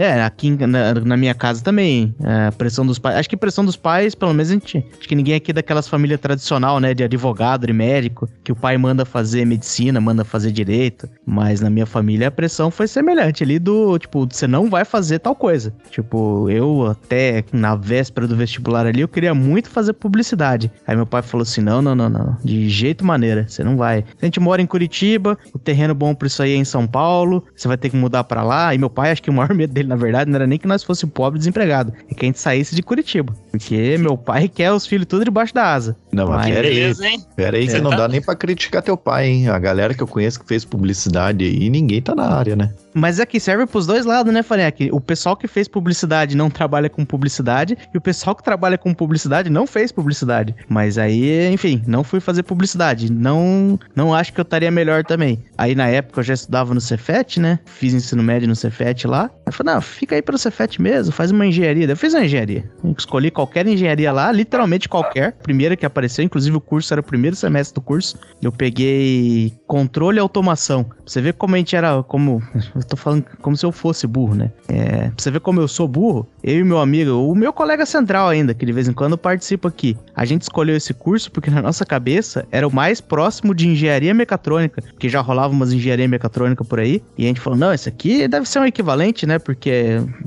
[0.00, 3.16] É, aqui na, na minha casa também, a pressão dos pais.
[3.16, 4.82] Acho que pressão dos pais, pelo menos a gente.
[4.98, 6.94] Acho que ninguém aqui é daquelas famílias tradicional, né?
[6.94, 11.06] De advogado, de médico, que o pai manda fazer medicina, manda fazer direito.
[11.26, 15.18] Mas na minha família a pressão foi semelhante ali do, tipo, você não vai fazer
[15.18, 15.70] tal coisa.
[15.90, 20.72] Tipo, eu até na véspera do vestibular ali, eu queria muito fazer publicidade.
[20.86, 22.38] Aí meu pai falou assim: não, não, não, não.
[22.42, 24.02] De jeito maneira, você não vai.
[24.22, 27.44] A gente mora em Curitiba, o terreno bom pra isso aí é em São Paulo,
[27.54, 28.74] você vai ter que mudar pra lá.
[28.74, 30.66] E meu pai, acho que o maior medo dele, na verdade, não era nem que
[30.68, 33.34] nós fosse pobre e desempregado, é que a gente saísse de Curitiba.
[33.50, 35.96] Porque meu pai quer os filhos tudo debaixo da asa.
[36.12, 36.74] Não, mas Mas- pera aí.
[36.74, 37.24] Beleza, hein?
[37.36, 37.80] Pera aí, que É.
[37.80, 39.48] não dá nem pra criticar teu pai, hein?
[39.48, 42.72] A galera que eu conheço que fez publicidade aí, ninguém tá na área, né?
[42.94, 44.90] Mas é que serve pros dois lados, né, Fanek?
[44.92, 48.92] O pessoal que fez publicidade não trabalha com publicidade, e o pessoal que trabalha com
[48.94, 50.54] publicidade não fez publicidade.
[50.68, 53.10] Mas aí, enfim, não fui fazer publicidade.
[53.12, 55.42] Não, não acho que eu estaria melhor também.
[55.56, 57.58] Aí na época eu já estudava no Cefet, né?
[57.64, 59.24] Fiz ensino médio no Cefet lá.
[59.24, 61.86] Aí eu falei, não, fica aí pelo Cefet mesmo, faz uma engenharia.
[61.86, 62.64] Eu fiz uma engenharia.
[62.96, 65.32] Escolhi qualquer engenharia lá, literalmente qualquer.
[65.42, 68.18] Primeira que apareceu, inclusive o curso era o primeiro semestre do curso.
[68.42, 70.84] Eu peguei controle e automação.
[70.84, 72.42] Pra você ver como a gente era, como.
[72.74, 74.50] Eu tô falando como se eu fosse burro, né?
[74.68, 77.84] É, pra você ver como eu sou burro, eu e meu amigo, o meu colega
[77.84, 81.50] central ainda, que de vez em quando participa aqui, a gente escolheu esse curso porque
[81.50, 86.08] na nossa cabeça era o mais próximo de engenharia mecatrônica, porque já rolava umas engenharia
[86.08, 89.38] mecatrônica por aí, e a gente falou, não, esse aqui deve ser um equivalente, né?
[89.38, 89.69] Porque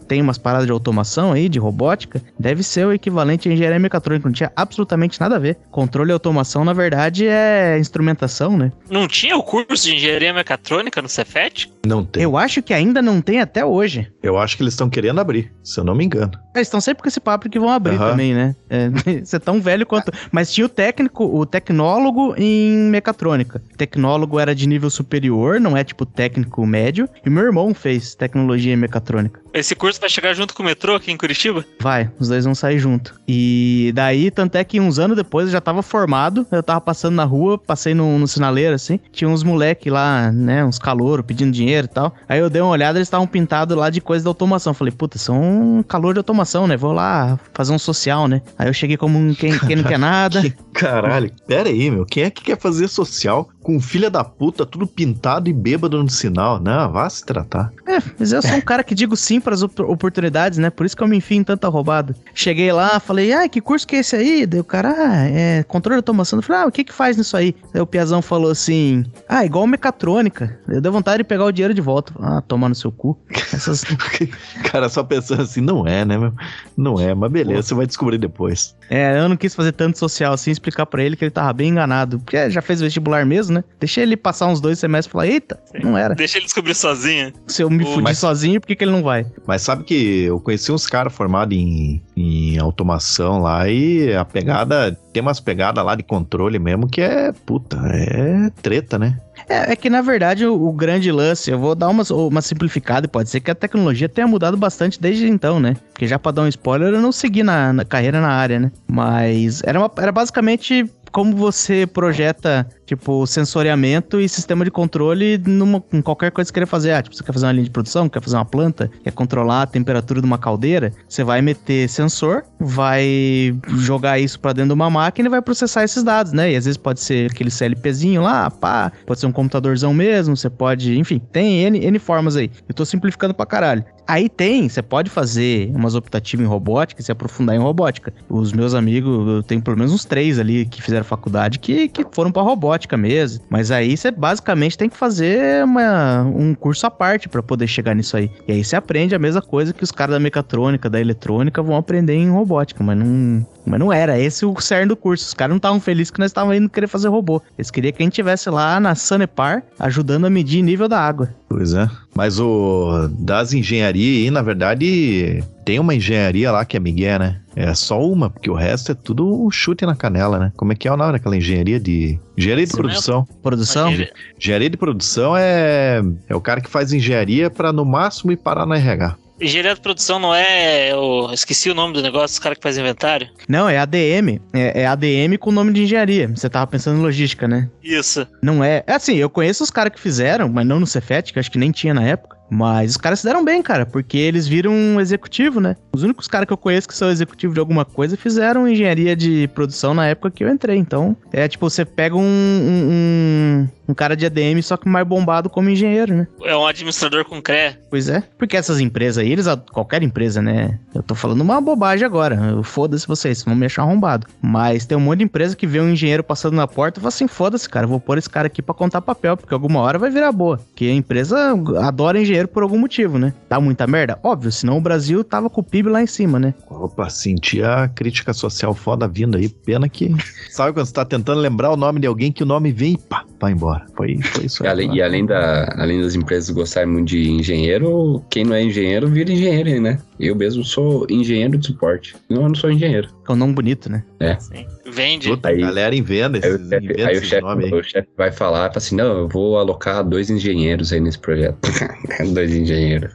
[0.08, 4.28] tem umas paradas de automação aí, de robótica, deve ser o equivalente à engenharia mecatrônica,
[4.28, 5.58] não tinha absolutamente nada a ver.
[5.72, 8.72] Controle e automação, na verdade, é instrumentação, né?
[8.90, 11.72] Não tinha o curso de engenharia mecatrônica no Cefet?
[11.86, 12.24] Não tem.
[12.24, 14.12] Eu, Eu acho que ainda não tem até hoje.
[14.40, 16.32] acho que eles estão querendo abrir, se eu não me engano.
[16.56, 18.12] Eles estão sempre com esse papo que vão abrir Aham.
[18.12, 18.56] também, né?
[18.70, 18.90] É,
[19.24, 20.12] você é tão velho quanto.
[20.32, 23.62] Mas tinha o técnico, o tecnólogo em mecatrônica.
[23.74, 27.08] O tecnólogo era de nível superior, não é tipo técnico médio.
[27.26, 29.23] E meu irmão fez tecnologia em mecatrônica.
[29.24, 29.43] Dominic.
[29.54, 31.64] Esse curso vai chegar junto com o metrô aqui em Curitiba?
[31.80, 33.14] Vai, os dois vão sair junto.
[33.28, 37.14] E daí, tanto é que uns anos depois eu já tava formado, eu tava passando
[37.14, 41.52] na rua, passei no, no sinaleiro assim, tinha uns moleque lá, né, uns caloros pedindo
[41.52, 42.16] dinheiro e tal.
[42.28, 44.74] Aí eu dei uma olhada, eles estavam pintados lá de coisa da automação.
[44.74, 46.76] Falei, puta, são um calor de automação, né?
[46.76, 48.42] Vou lá fazer um social, né?
[48.58, 50.42] Aí eu cheguei como um quem, quem não quer nada.
[50.42, 52.06] Que caralho, pera aí, meu.
[52.06, 56.10] Quem é que quer fazer social com filha da puta, tudo pintado e bêbado no
[56.10, 56.60] sinal.
[56.60, 57.72] Não, vá se tratar.
[57.88, 60.70] É, mas eu sou um cara que digo sim para as op- oportunidades, né?
[60.70, 62.16] Por isso que eu me enfio em tanta roubada.
[62.34, 64.46] Cheguei lá, falei, ah, que curso que é esse aí?
[64.46, 66.40] Daí o cara, ah, é controle de automação.
[66.40, 67.56] Eu falei, ah, o que que faz nisso aí?
[67.74, 70.58] Daí o Piazão falou assim, ah, igual mecatrônica.
[70.68, 72.14] Eu dei vontade de pegar o dinheiro de volta.
[72.20, 73.20] Ah, toma no seu cu.
[73.54, 73.84] Essas...
[74.72, 76.34] Cara, só pensando assim, não é, né, meu?
[76.78, 78.76] Não é, mas beleza, você vai descobrir depois.
[78.90, 81.70] é, eu não quis fazer tanto social assim, explicar pra ele que ele tava bem
[81.70, 82.20] enganado.
[82.20, 83.64] Porque já fez vestibular mesmo, né?
[83.80, 86.16] Deixei ele passar uns dois semestres e falar, eita, não era.
[86.16, 87.34] Deixa ele descobrir sozinho.
[87.48, 89.26] Se eu me fudi mas- sozinho, por que, que ele não vai?
[89.46, 94.98] Mas sabe que eu conheci uns caras formados em, em automação lá e a pegada,
[95.12, 99.20] tem umas pegadas lá de controle mesmo que é, puta, é treta, né?
[99.50, 103.06] É, é que na verdade o, o grande lance, eu vou dar uma, uma simplificada
[103.06, 105.76] e pode ser que a tecnologia tenha mudado bastante desde então, né?
[105.92, 108.72] Porque já pra dar um spoiler, eu não segui na, na carreira na área, né?
[108.88, 115.84] Mas era, uma- era basicamente como você projeta, tipo, sensoriamento e sistema de controle numa,
[115.92, 116.92] em qualquer coisa que você queira fazer.
[116.92, 119.64] Ah, tipo, você quer fazer uma linha de produção, quer fazer uma planta, quer controlar
[119.64, 124.74] a temperatura de uma caldeira, você vai meter sensor, vai jogar isso pra dentro de
[124.74, 126.52] uma máquina e vai processar esses dados, né?
[126.52, 130.50] E às vezes pode ser aquele CLPzinho lá, pá, pode ser um computadorzão mesmo, você
[130.50, 132.52] pode, enfim, tem N, N formas aí.
[132.68, 133.84] Eu tô simplificando pra caralho.
[134.06, 138.14] Aí tem, você pode fazer umas optativas em robótica e se aprofundar em robótica.
[138.30, 142.06] Os meus amigos, eu tenho pelo menos uns três ali que fizeram faculdade que, que
[142.12, 143.44] foram pra robótica mesmo.
[143.50, 147.96] Mas aí você basicamente tem que fazer uma- um curso à parte pra poder chegar
[147.96, 148.30] nisso aí.
[148.48, 151.76] E aí você aprende a mesma coisa que os caras da mecatrônica, da eletrônica vão
[151.78, 155.26] aprender em robótica, mas não, mas não era esse o cerne do curso.
[155.28, 157.42] Os caras não estavam felizes que nós estávamos indo querer fazer robô.
[157.58, 161.30] Eles queriam que a gente estivesse lá na Sanepar ajudando a medir nível da água.
[161.50, 161.90] Pois é.
[162.16, 167.40] Mas o das engenharias aí, na verdade, tem uma engenharia lá que é Miguel, né?
[167.56, 170.52] É só uma, porque o resto é tudo chute na canela, né?
[170.58, 172.20] Como é que é o nome daquela engenharia de.
[172.38, 173.28] Engenharia de produção.
[173.42, 173.88] Produção?
[173.92, 178.38] Engenharia- Engenharia de produção é, é o cara que faz engenharia pra no máximo ir
[178.38, 179.16] parar na RH.
[179.42, 180.92] Engenharia de produção não é.
[180.92, 183.28] Eu esqueci o nome do negócio, os caras que fazem inventário.
[183.50, 184.40] Não, é ADM.
[184.54, 186.28] É, é ADM com nome de engenharia.
[186.30, 187.70] Você tava pensando em logística, né?
[187.84, 188.26] Isso.
[188.42, 188.84] Não é.
[188.88, 191.58] É assim, eu conheço os caras que fizeram, mas não no Cefet, que acho que
[191.58, 192.38] nem tinha na época.
[192.54, 195.76] Mas os caras se deram bem, cara, porque eles viram um executivo, né?
[195.94, 199.48] Os únicos caras que eu conheço que são executivo de alguma coisa fizeram engenharia de
[199.56, 200.78] produção na época que eu entrei.
[200.78, 205.50] Então, é tipo, você pega um, um, um- cara de ADM, só que mais bombado
[205.50, 206.28] como engenheiro, né?
[206.44, 207.76] É um administrador com CRE.
[207.90, 208.24] Pois é.
[208.38, 210.80] Porque essas empresas aí, eles, qualquer empresa, né?
[210.96, 212.38] Eu tô falando uma bobagem agora.
[212.64, 214.28] Foda-se vocês, vocês vão me achar arrombado.
[214.42, 217.10] Mas tem um monte de empresa que vê um engenheiro passando na porta e fala
[217.10, 220.10] assim: foda-se, cara, vou pôr esse cara aqui pra contar papel, porque alguma hora vai
[220.10, 220.58] virar boa.
[220.58, 223.34] Porque a empresa adora engenheiro por algum motivo, né?
[223.50, 224.20] Dá muita merda?
[224.24, 226.54] Óbvio, senão o Brasil tava com o PIB lá em cima, né?
[226.70, 229.50] Opa, senti a crítica social foda vindo aí.
[229.50, 230.12] Pena que.
[230.50, 232.98] Sabe quando você tá tentando lembrar o nome de alguém que o nome vem e
[232.98, 233.86] pá, vai embora.
[233.96, 234.72] Foi, foi isso E aí.
[234.72, 239.08] além, e além da, além das empresas gostarem muito de engenheiro, quem não é engenheiro
[239.08, 240.00] vira engenheiro, aí, né?
[240.20, 242.16] Eu mesmo sou engenheiro de suporte.
[242.30, 243.10] Não, eu não sou engenheiro.
[243.28, 244.04] É um nome bonito, né?
[244.40, 244.66] Sim.
[244.86, 245.30] Vende.
[245.30, 247.66] Puta, Aí- a galera inventa Aí esses, o chefe, inventa aí o esses chefe, nomes
[247.66, 247.80] aí.
[247.80, 251.58] o chefe vai falar, fala assim, não, eu vou alocar dois engenheiros aí nesse projeto.
[252.34, 253.14] dois engenheiros.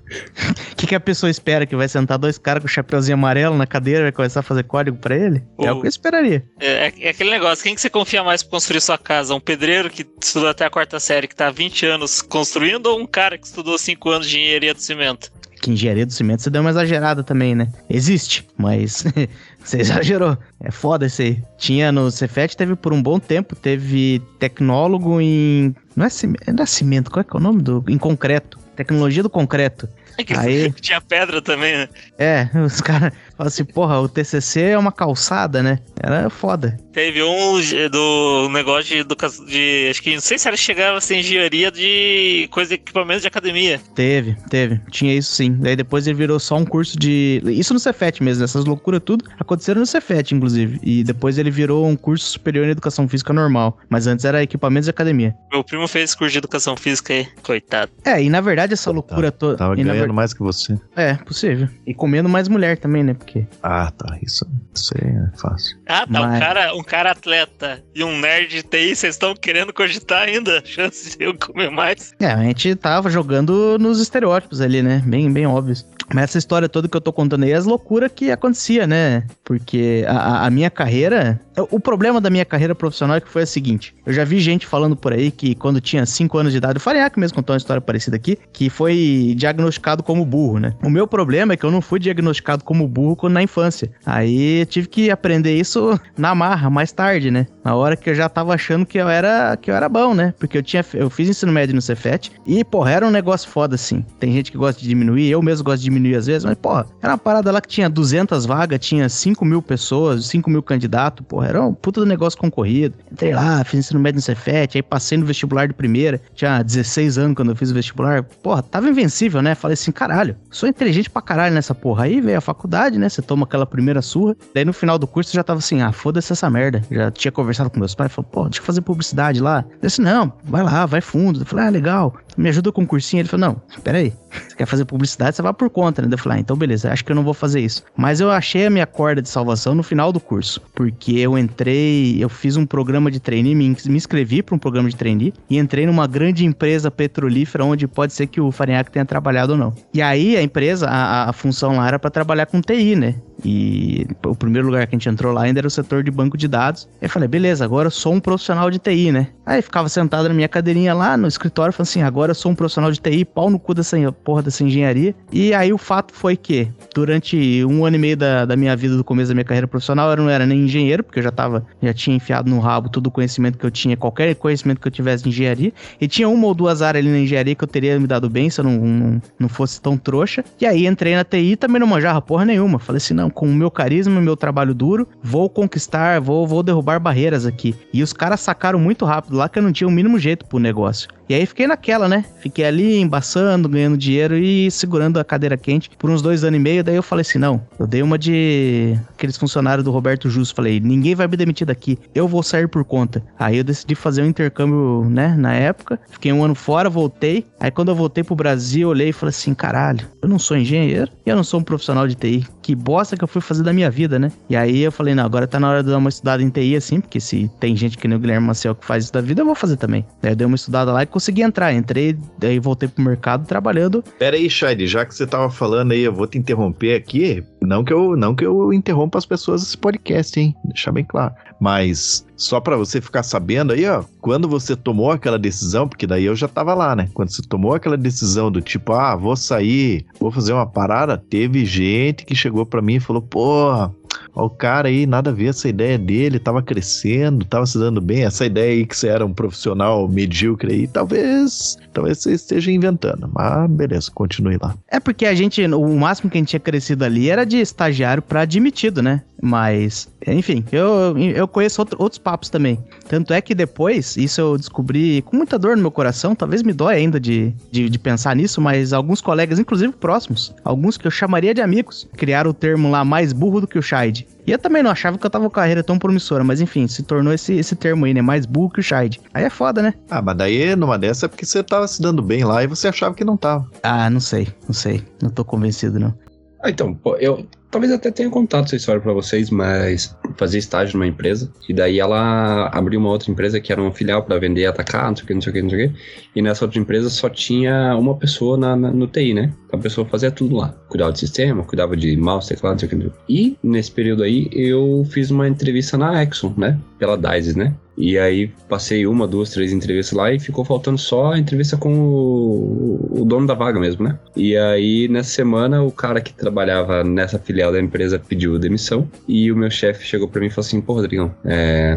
[0.72, 1.66] O que, que a pessoa espera?
[1.66, 4.62] Que vai sentar dois caras com chapeuzinho amarelo na cadeira e vai começar a fazer
[4.64, 5.42] código pra ele?
[5.60, 6.42] É o O- que eu esperaria.
[6.58, 9.34] É, é aquele negócio, quem que você confia mais pra construir sua casa?
[9.34, 12.98] Um pedreiro que estudou até a quarta série, que tá há 20 anos construindo, ou
[13.00, 15.30] um cara que estudou 5 anos de engenharia do cimento?
[15.60, 17.66] Que engenharia do cimento você deu uma exagerada também, né?
[17.90, 19.02] Existe, mas
[19.62, 20.36] você exagerou.
[20.60, 21.42] É foda isso aí.
[21.56, 25.74] Tinha no Cefet, teve por um bom tempo, teve tecnólogo em.
[25.94, 27.62] Não é cimento, não é cimento qual é que é o nome?
[27.62, 28.58] Do, em concreto.
[28.76, 29.88] Tecnologia do concreto.
[30.16, 30.72] É que Aí.
[30.80, 31.88] tinha pedra também, né?
[32.18, 35.78] É, os caras falam assim, porra, o TCC é uma calçada, né?
[36.02, 36.76] Era foda.
[36.92, 37.58] Teve um
[37.90, 39.86] do negócio de educação de.
[39.90, 43.28] Acho que não sei se era chegava a ser engenharia de coisa de equipamentos de
[43.28, 43.80] academia.
[43.94, 44.80] Teve, teve.
[44.90, 45.52] Tinha isso sim.
[45.60, 47.40] Daí depois ele virou só um curso de.
[47.46, 50.80] Isso no Cefet mesmo, essas loucuras tudo aconteceram no Cefet, inclusive.
[50.82, 53.78] E depois ele virou um curso superior em educação física normal.
[53.88, 55.34] Mas antes era equipamentos de academia.
[55.52, 57.26] Meu primo fez curso de educação física aí.
[57.42, 57.92] Coitado.
[58.04, 59.56] É, e na verdade essa loucura toda.
[59.56, 60.76] Tava na ganhando ver- mais que você.
[60.96, 61.68] É, possível.
[61.86, 63.14] E comendo mais mulher também, né?
[63.62, 64.18] Ah, tá.
[64.22, 65.76] Isso, isso aí é fácil.
[65.86, 66.20] Ah, tá.
[66.20, 70.22] Um, Mas- cara, um cara atleta e um nerd de TI, vocês estão querendo cogitar
[70.22, 70.62] ainda?
[70.64, 72.12] Chance de eu comer mais?
[72.20, 75.02] É, a gente tava jogando nos estereótipos ali, né?
[75.04, 75.86] Bem, bem óbvios.
[76.14, 79.24] Mas essa história toda que eu tô contando aí é as loucuras que acontecia, né?
[79.44, 81.38] Porque a, a minha carreira.
[81.70, 84.66] O problema da minha carreira profissional é que foi o seguinte: eu já vi gente
[84.66, 87.58] falando por aí que quando tinha 5 anos de idade, o Fariac mesmo contou uma
[87.58, 90.74] história parecida aqui, que foi diagnosticado como burro, né?
[90.82, 93.90] O meu problema é que eu não fui diagnosticado como burro quando na infância.
[94.06, 97.46] Aí tive que aprender isso na marra, mais tarde, né?
[97.64, 100.32] Na hora que eu já tava achando que eu era, que eu era bom, né?
[100.38, 103.74] Porque eu tinha eu fiz ensino médio no Cefet e, porra, era um negócio foda
[103.74, 104.04] assim.
[104.18, 106.86] Tem gente que gosta de diminuir, eu mesmo gosto de diminuir às vezes, mas, porra,
[107.02, 111.26] era uma parada lá que tinha 200 vagas, tinha 5 mil pessoas, 5 mil candidatos,
[111.26, 112.94] porra, era um puta do negócio concorrido.
[113.10, 117.18] Entrei lá, fiz ensino médio no Cefet, aí passei no vestibular de primeira, tinha 16
[117.18, 119.54] anos quando eu fiz o vestibular, porra, tava invencível, né?
[119.54, 122.04] Falei assim, caralho, sou inteligente pra caralho nessa porra.
[122.04, 123.07] Aí veio a faculdade, né?
[123.08, 126.32] Você toma aquela primeira surra, daí no final do curso já tava assim, ah, foda-se
[126.32, 126.82] essa merda.
[126.90, 129.64] Já tinha conversado com meus pais, falou, pô, deixa eu fazer publicidade lá.
[129.70, 131.42] Eu disse, não, vai lá, vai fundo.
[131.42, 133.20] Eu falei, ah, legal, me ajuda com o cursinho.
[133.20, 136.08] Ele falou, não, pera aí, você quer fazer publicidade, você vai por conta, né?
[136.10, 137.82] Eu falei, ah, então beleza, acho que eu não vou fazer isso.
[137.96, 142.22] Mas eu achei a minha corda de salvação no final do curso, porque eu entrei,
[142.22, 145.58] eu fiz um programa de trainee, me, me inscrevi para um programa de trainee e
[145.58, 149.74] entrei numa grande empresa petrolífera onde pode ser que o Farinhaque tenha trabalhado ou não.
[149.92, 153.27] E aí a empresa, a, a função lá era para trabalhar com TI, né?
[153.44, 156.36] E o primeiro lugar que a gente entrou lá ainda era o setor de banco
[156.36, 156.88] de dados.
[157.00, 159.28] Aí eu falei, beleza, agora eu sou um profissional de TI, né?
[159.46, 162.54] Aí ficava sentado na minha cadeirinha lá no escritório, falando assim, agora eu sou um
[162.54, 165.14] profissional de TI, pau no cu dessa porra dessa engenharia.
[165.32, 168.96] E aí o fato foi que, durante um ano e meio da, da minha vida,
[168.96, 171.64] do começo da minha carreira profissional, eu não era nem engenheiro, porque eu já tava,
[171.82, 174.92] já tinha enfiado no rabo todo o conhecimento que eu tinha, qualquer conhecimento que eu
[174.92, 175.72] tivesse de engenharia.
[176.00, 178.50] E tinha uma ou duas áreas ali na engenharia que eu teria me dado bem
[178.50, 180.44] se eu não, não, não fosse tão trouxa.
[180.60, 182.78] E aí entrei na TI também não manjava porra nenhuma.
[182.78, 186.62] Falei assim, não, com o meu carisma e meu trabalho duro, vou conquistar, vou, vou
[186.62, 187.74] derrubar barreiras aqui.
[187.92, 190.58] E os caras sacaram muito rápido lá que eu não tinha o mínimo jeito pro
[190.58, 191.08] negócio.
[191.28, 192.24] E aí fiquei naquela, né?
[192.40, 196.62] Fiquei ali embaçando, ganhando dinheiro e segurando a cadeira quente por uns dois anos e
[196.62, 196.82] meio.
[196.82, 200.54] Daí eu falei assim: não, eu dei uma de aqueles funcionários do Roberto Justo.
[200.54, 203.22] Falei: ninguém vai me demitir daqui, eu vou sair por conta.
[203.38, 205.34] Aí eu decidi fazer um intercâmbio, né?
[205.36, 207.44] Na época, fiquei um ano fora, voltei.
[207.60, 211.10] Aí quando eu voltei pro Brasil, olhei e falei assim: caralho, eu não sou engenheiro
[211.26, 212.46] e eu não sou um profissional de TI.
[212.62, 214.32] Que bosta que eu fui fazer da minha vida, né?
[214.48, 216.74] E aí eu falei: não, agora tá na hora de dar uma estudada em TI
[216.74, 219.42] assim, porque se tem gente que nem o Guilherme Maciel que faz isso da vida,
[219.42, 220.06] eu vou fazer também.
[220.22, 221.74] Daí eu dei uma estudada lá e consegui entrar.
[221.74, 224.04] Entrei, daí voltei pro mercado trabalhando.
[224.18, 227.44] Pera aí, Shade, já que você tava falando aí, eu vou te interromper aqui.
[227.60, 230.54] Não que eu, não que eu interrompa as pessoas desse podcast, hein?
[230.64, 231.34] Deixar bem claro.
[231.60, 236.24] Mas só para você ficar sabendo aí, ó, quando você tomou aquela decisão, porque daí
[236.24, 237.08] eu já tava lá, né?
[237.12, 241.64] Quando você tomou aquela decisão do tipo, ah, vou sair, vou fazer uma parada, teve
[241.64, 243.92] gente que chegou para mim e falou, porra,
[244.34, 248.24] o cara aí, nada a ver essa ideia dele, tava crescendo, tava se dando bem,
[248.24, 253.30] essa ideia aí que você era um profissional medíocre aí, talvez, talvez você esteja inventando,
[253.32, 254.74] mas beleza, continue lá.
[254.88, 258.22] É porque a gente, o máximo que a gente tinha crescido ali era de estagiário
[258.22, 259.22] para admitido, né?
[259.40, 262.78] Mas, enfim, eu, eu conheço outro, outros papos também.
[263.08, 266.72] Tanto é que depois, isso eu descobri com muita dor no meu coração, talvez me
[266.72, 271.10] dói ainda de, de, de pensar nisso, mas alguns colegas, inclusive próximos, alguns que eu
[271.10, 274.26] chamaria de amigos, criaram o termo lá mais burro do que o Shide.
[274.46, 277.02] E eu também não achava que eu tava com carreira tão promissora, mas enfim, se
[277.02, 278.22] tornou esse, esse termo aí, né?
[278.22, 279.20] Mais burro que o Shide.
[279.34, 279.94] Aí é foda, né?
[280.10, 282.88] Ah, mas daí numa dessa é porque você tava se dando bem lá e você
[282.88, 283.68] achava que não tava.
[283.82, 285.02] Ah, não sei, não sei.
[285.22, 286.14] Não tô convencido, não.
[286.62, 290.96] Ah, então, pô, eu talvez até tenha contado essa história para vocês, mas fazia estágio
[290.96, 294.62] numa empresa e daí ela abriu uma outra empresa que era uma filial para vender
[294.62, 295.98] e atacar, não sei o que, não sei o que, não sei o que.
[296.36, 299.52] E nessa outra empresa só tinha uma pessoa na, na, no TI, né?
[299.72, 300.74] A pessoa fazia tudo lá.
[300.88, 302.96] Cuidava de sistema, cuidava de mouse, teclado, não sei o que.
[302.96, 303.34] Não sei o que.
[303.34, 306.78] E nesse período aí eu fiz uma entrevista na Exxon, né?
[306.98, 307.74] Pela DICE, né?
[308.00, 311.92] E aí passei uma, duas, três entrevistas lá e ficou faltando só a entrevista com
[311.98, 314.16] o, o, dono da vaga mesmo, né?
[314.36, 319.50] E aí nessa semana o cara que trabalhava nessa filial da empresa pediu demissão e
[319.50, 321.96] o meu chefe chegou para mim e falou assim: Pô, Rodrigão, é,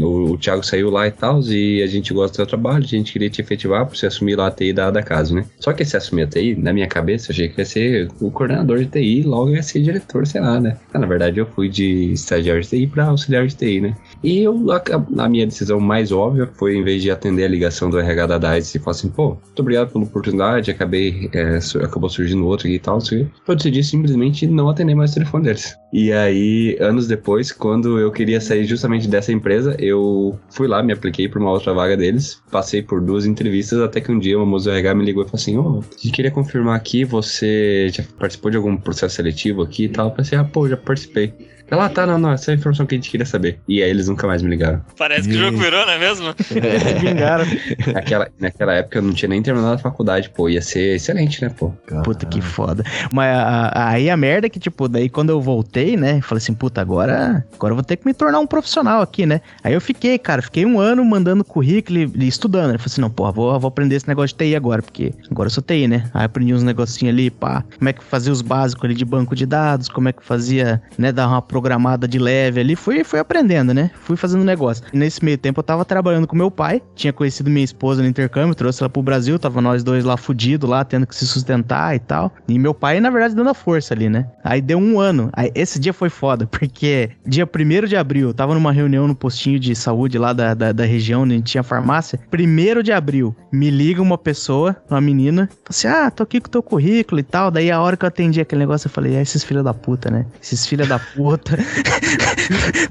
[0.00, 2.88] o, o Thiago saiu lá e tal, e a gente gosta do seu trabalho, a
[2.88, 5.44] gente queria te efetivar pra você assumir lá a TI da, da casa, né?
[5.58, 8.30] Só que esse assumir a TI, na minha cabeça, eu achei que ia ser o
[8.30, 10.76] coordenador de TI, logo ia ser diretor, sei lá, né?
[10.92, 13.96] Ah, na verdade, eu fui de estagiário de TI pra auxiliar de TI, né?
[14.22, 14.82] E eu, a,
[15.24, 18.38] a minha decisão mais óbvia foi, em vez de atender a ligação do RH da
[18.38, 22.78] DICE e falar assim, pô, muito obrigado pela oportunidade, acabei, é, acabou surgindo outro e
[22.78, 25.76] tal, assim, eu decidi simplesmente não atender mais o telefone deles.
[25.92, 30.92] E aí, anos depois, quando eu queria sair justamente dessa empresa, eu fui lá, me
[30.92, 34.46] apliquei para uma outra vaga deles, passei por duas entrevistas, até que um dia uma
[34.46, 38.04] moça do RH me ligou e falou assim, ô, oh, queria confirmar aqui, você já
[38.18, 40.08] participou de algum processo seletivo aqui e tal?
[40.08, 41.34] Eu pensei, ah, pô, já participei.
[41.72, 43.58] Ela tá, não, não, essa é a informação que a gente queria saber.
[43.66, 44.82] E aí eles nunca mais me ligaram.
[44.98, 46.26] Parece que o jogo virou, não é mesmo?
[47.00, 47.46] Vingaram.
[47.94, 50.50] Naquela, naquela época eu não tinha nem terminado a faculdade, pô.
[50.50, 51.72] Ia ser excelente, né, pô?
[52.04, 52.84] Puta que foda.
[53.10, 53.34] Mas
[53.72, 56.20] aí a merda é que, tipo, daí quando eu voltei, né?
[56.20, 59.40] Falei assim, puta, agora, agora eu vou ter que me tornar um profissional aqui, né?
[59.64, 62.72] Aí eu fiquei, cara, fiquei um ano mandando currículo e, e estudando.
[62.72, 65.46] Eu falei assim, não, porra, vou, vou aprender esse negócio de TI agora, porque agora
[65.46, 66.04] eu sou TI, né?
[66.12, 69.34] Aí aprendi uns negocinhos ali, pá, como é que fazia os básicos ali de banco
[69.34, 72.74] de dados, como é que fazia, né, dar uma programada de leve ali.
[72.74, 73.90] Fui, fui aprendendo, né?
[74.00, 74.84] Fui fazendo negócio.
[74.92, 78.08] E nesse meio tempo eu tava trabalhando com meu pai, tinha conhecido minha esposa no
[78.08, 81.94] intercâmbio, trouxe ela pro Brasil, tava nós dois lá fudidos lá, tendo que se sustentar
[81.94, 82.32] e tal.
[82.48, 84.26] E meu pai, na verdade, dando a força ali, né?
[84.42, 85.30] Aí deu um ano.
[85.32, 89.14] Aí esse dia foi foda, porque dia 1 de abril, eu tava numa reunião no
[89.14, 92.18] postinho de saúde lá da, da, da região onde tinha farmácia.
[92.32, 96.50] 1 de abril, me liga uma pessoa, uma menina, assim: Ah, tô aqui com o
[96.50, 97.52] teu currículo e tal.
[97.52, 100.10] Daí a hora que eu atendi aquele negócio, eu falei: É, esses filha da puta,
[100.10, 100.26] né?
[100.42, 101.41] Esses filha da puta.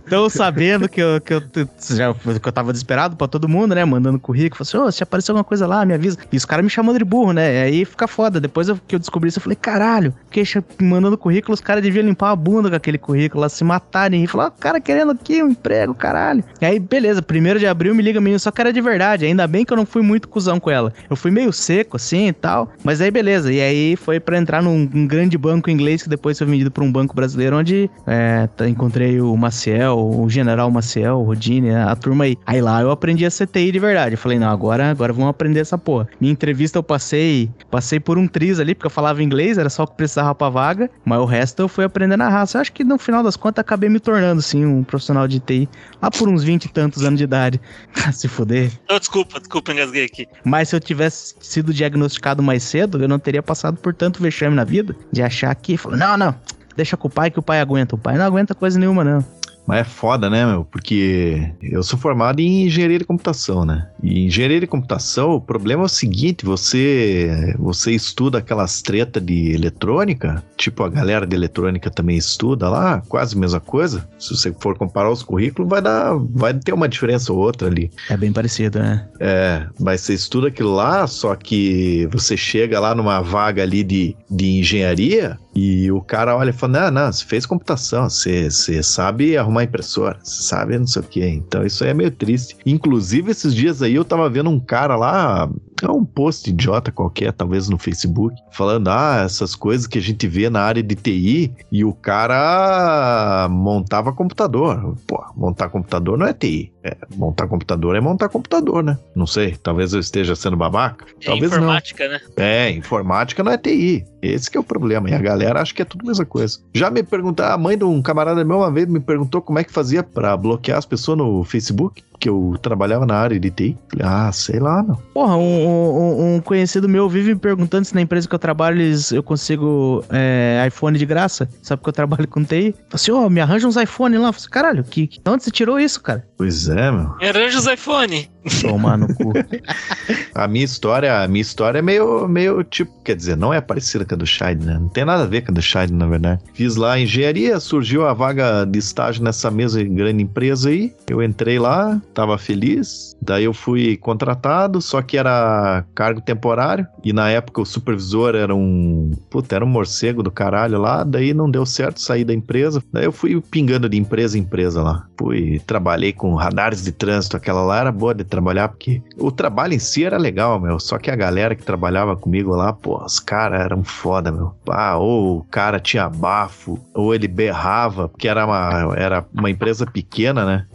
[0.10, 1.42] Tão sabendo que eu, que, eu,
[1.90, 3.84] já, que eu tava desesperado pra todo mundo, né?
[3.86, 4.64] Mandando currículo.
[4.66, 6.18] Falei assim, ô, se aparecer alguma coisa lá, me avisa.
[6.32, 7.64] E os caras me chamando de burro, né?
[7.64, 8.40] Aí fica foda.
[8.40, 12.06] Depois eu- que eu descobri isso, eu falei, caralho, cha- mandando currículo, os caras deviam
[12.06, 14.24] limpar a bunda com aquele currículo lá, se matarem.
[14.24, 16.44] E falar, o cara querendo aqui um emprego, caralho.
[16.60, 19.26] E aí, beleza, primeiro de abril me liga a menina, só que era de verdade.
[19.26, 20.94] Ainda bem que eu não fui muito cuzão com ela.
[21.10, 22.72] Eu fui meio seco, assim e tal.
[22.84, 23.52] Mas aí, beleza.
[23.52, 26.84] E aí foi pra entrar num, num grande banco inglês que depois foi vendido pra
[26.84, 31.92] um banco brasileiro, onde é, tá- encontrei o Maciel, o General Maciel, o Rodine, a,
[31.92, 32.38] a turma aí.
[32.46, 34.16] Aí lá eu aprendi a CTI de verdade.
[34.16, 36.08] Eu falei, não, agora, agora vamos aprender essa porra.
[36.20, 39.84] Minha entrevista eu passei, passei por um triz ali, porque eu falava inglês, era só
[39.84, 42.58] o que precisava pra vaga, mas o resto eu fui aprendendo na raça.
[42.58, 45.70] Eu acho que no final das contas acabei me tornando, sim, um profissional de TI,
[46.02, 47.60] lá por uns 20 e tantos anos de idade.
[48.14, 48.72] se fuder.
[48.90, 50.28] Oh, desculpa, desculpa, engasguei aqui.
[50.44, 54.56] Mas se eu tivesse sido diagnosticado mais cedo, eu não teria passado por tanto vexame
[54.56, 56.36] na vida de achar que, falou, não, não,
[56.76, 57.96] deixa com o pai que o pai aguenta.
[57.96, 59.24] O pai não aguenta coisa nenhuma, não.
[59.66, 60.66] Mas é foda, né, meu?
[60.66, 63.88] Porque eu sou formado em engenharia de computação, né?
[64.02, 69.52] E engenharia de computação, o problema é o seguinte: você você estuda aquelas tretas de
[69.54, 74.08] eletrônica, tipo a galera de eletrônica também estuda lá, quase a mesma coisa.
[74.20, 77.92] Se você for comparar os currículos, vai dar, vai ter uma diferença ou outra ali.
[78.10, 79.08] É bem parecido, né?
[79.20, 84.16] É, mas você estuda aquilo lá, só que você chega lá numa vaga ali de,
[84.30, 88.82] de engenharia e o cara olha e fala: Não, não, você fez computação, você, você
[88.82, 91.26] sabe arrumar impressora, você sabe não sei o que.
[91.26, 92.58] Então isso aí é meio triste.
[92.66, 95.50] Inclusive, esses dias aí eu tava vendo um cara lá,
[95.86, 100.28] é um post idiota qualquer, talvez no Facebook, falando: Ah, essas coisas que a gente
[100.28, 104.96] vê na área de TI e o cara montava computador.
[105.08, 106.72] Pô, montar computador não é TI.
[106.84, 108.98] É, montar computador é montar computador, né?
[109.16, 111.06] Não sei, talvez eu esteja sendo babaca.
[111.22, 112.22] É Talvez informática, né?
[112.38, 112.44] não.
[112.44, 114.06] É, informática não é TI.
[114.22, 115.10] Esse que é o problema.
[115.10, 116.60] E a galera acha que é tudo a mesma coisa.
[116.74, 119.64] Já me perguntaram, a mãe de um camarada meu uma vez me perguntou como é
[119.64, 123.76] que fazia pra bloquear as pessoas no Facebook, que eu trabalhava na área de TI.
[124.00, 124.96] Ah, sei lá, não.
[125.14, 128.80] Porra, um, um- um conhecido meu vive me perguntando se na empresa que eu trabalho
[128.80, 131.50] eles, eu consigo é, iPhone de graça.
[131.64, 132.74] Sabe que eu trabalho com TI?
[132.74, 134.28] Falei assim, ô, me arranja uns iPhone lá.
[134.28, 136.24] Eu falei, assim, caralho, que, que, de onde você tirou isso, cara?
[136.38, 137.16] Pois é, meu.
[137.22, 138.30] Arranja os iPhone.
[138.62, 139.34] Tomar no cu.
[140.34, 144.06] A minha história, a minha história é meio, meio tipo, quer dizer, não é parecida
[144.06, 144.78] com a do Shide, né?
[144.80, 146.42] Não tem nada a ver com a do Shide, na verdade.
[146.54, 150.94] Fiz lá engenharia, surgiu a vaga de estágio nessa mesma grande empresa aí.
[151.08, 153.11] Eu entrei lá, tava feliz.
[153.22, 156.88] Daí eu fui contratado, só que era cargo temporário.
[157.04, 159.12] E na época o supervisor era um.
[159.30, 161.04] Puta, era um morcego do caralho lá.
[161.04, 162.84] Daí não deu certo sair da empresa.
[162.92, 165.06] Daí eu fui pingando de empresa em empresa lá.
[165.18, 167.38] Fui, trabalhei com radares de trânsito.
[167.38, 170.80] Aquela lá era boa de trabalhar, porque o trabalho em si era legal, meu.
[170.80, 174.56] Só que a galera que trabalhava comigo lá, pô, os caras eram foda, meu.
[174.70, 179.86] Ah, ou o cara tinha bafo, ou ele berrava, porque era uma, era uma empresa
[179.86, 180.66] pequena, né?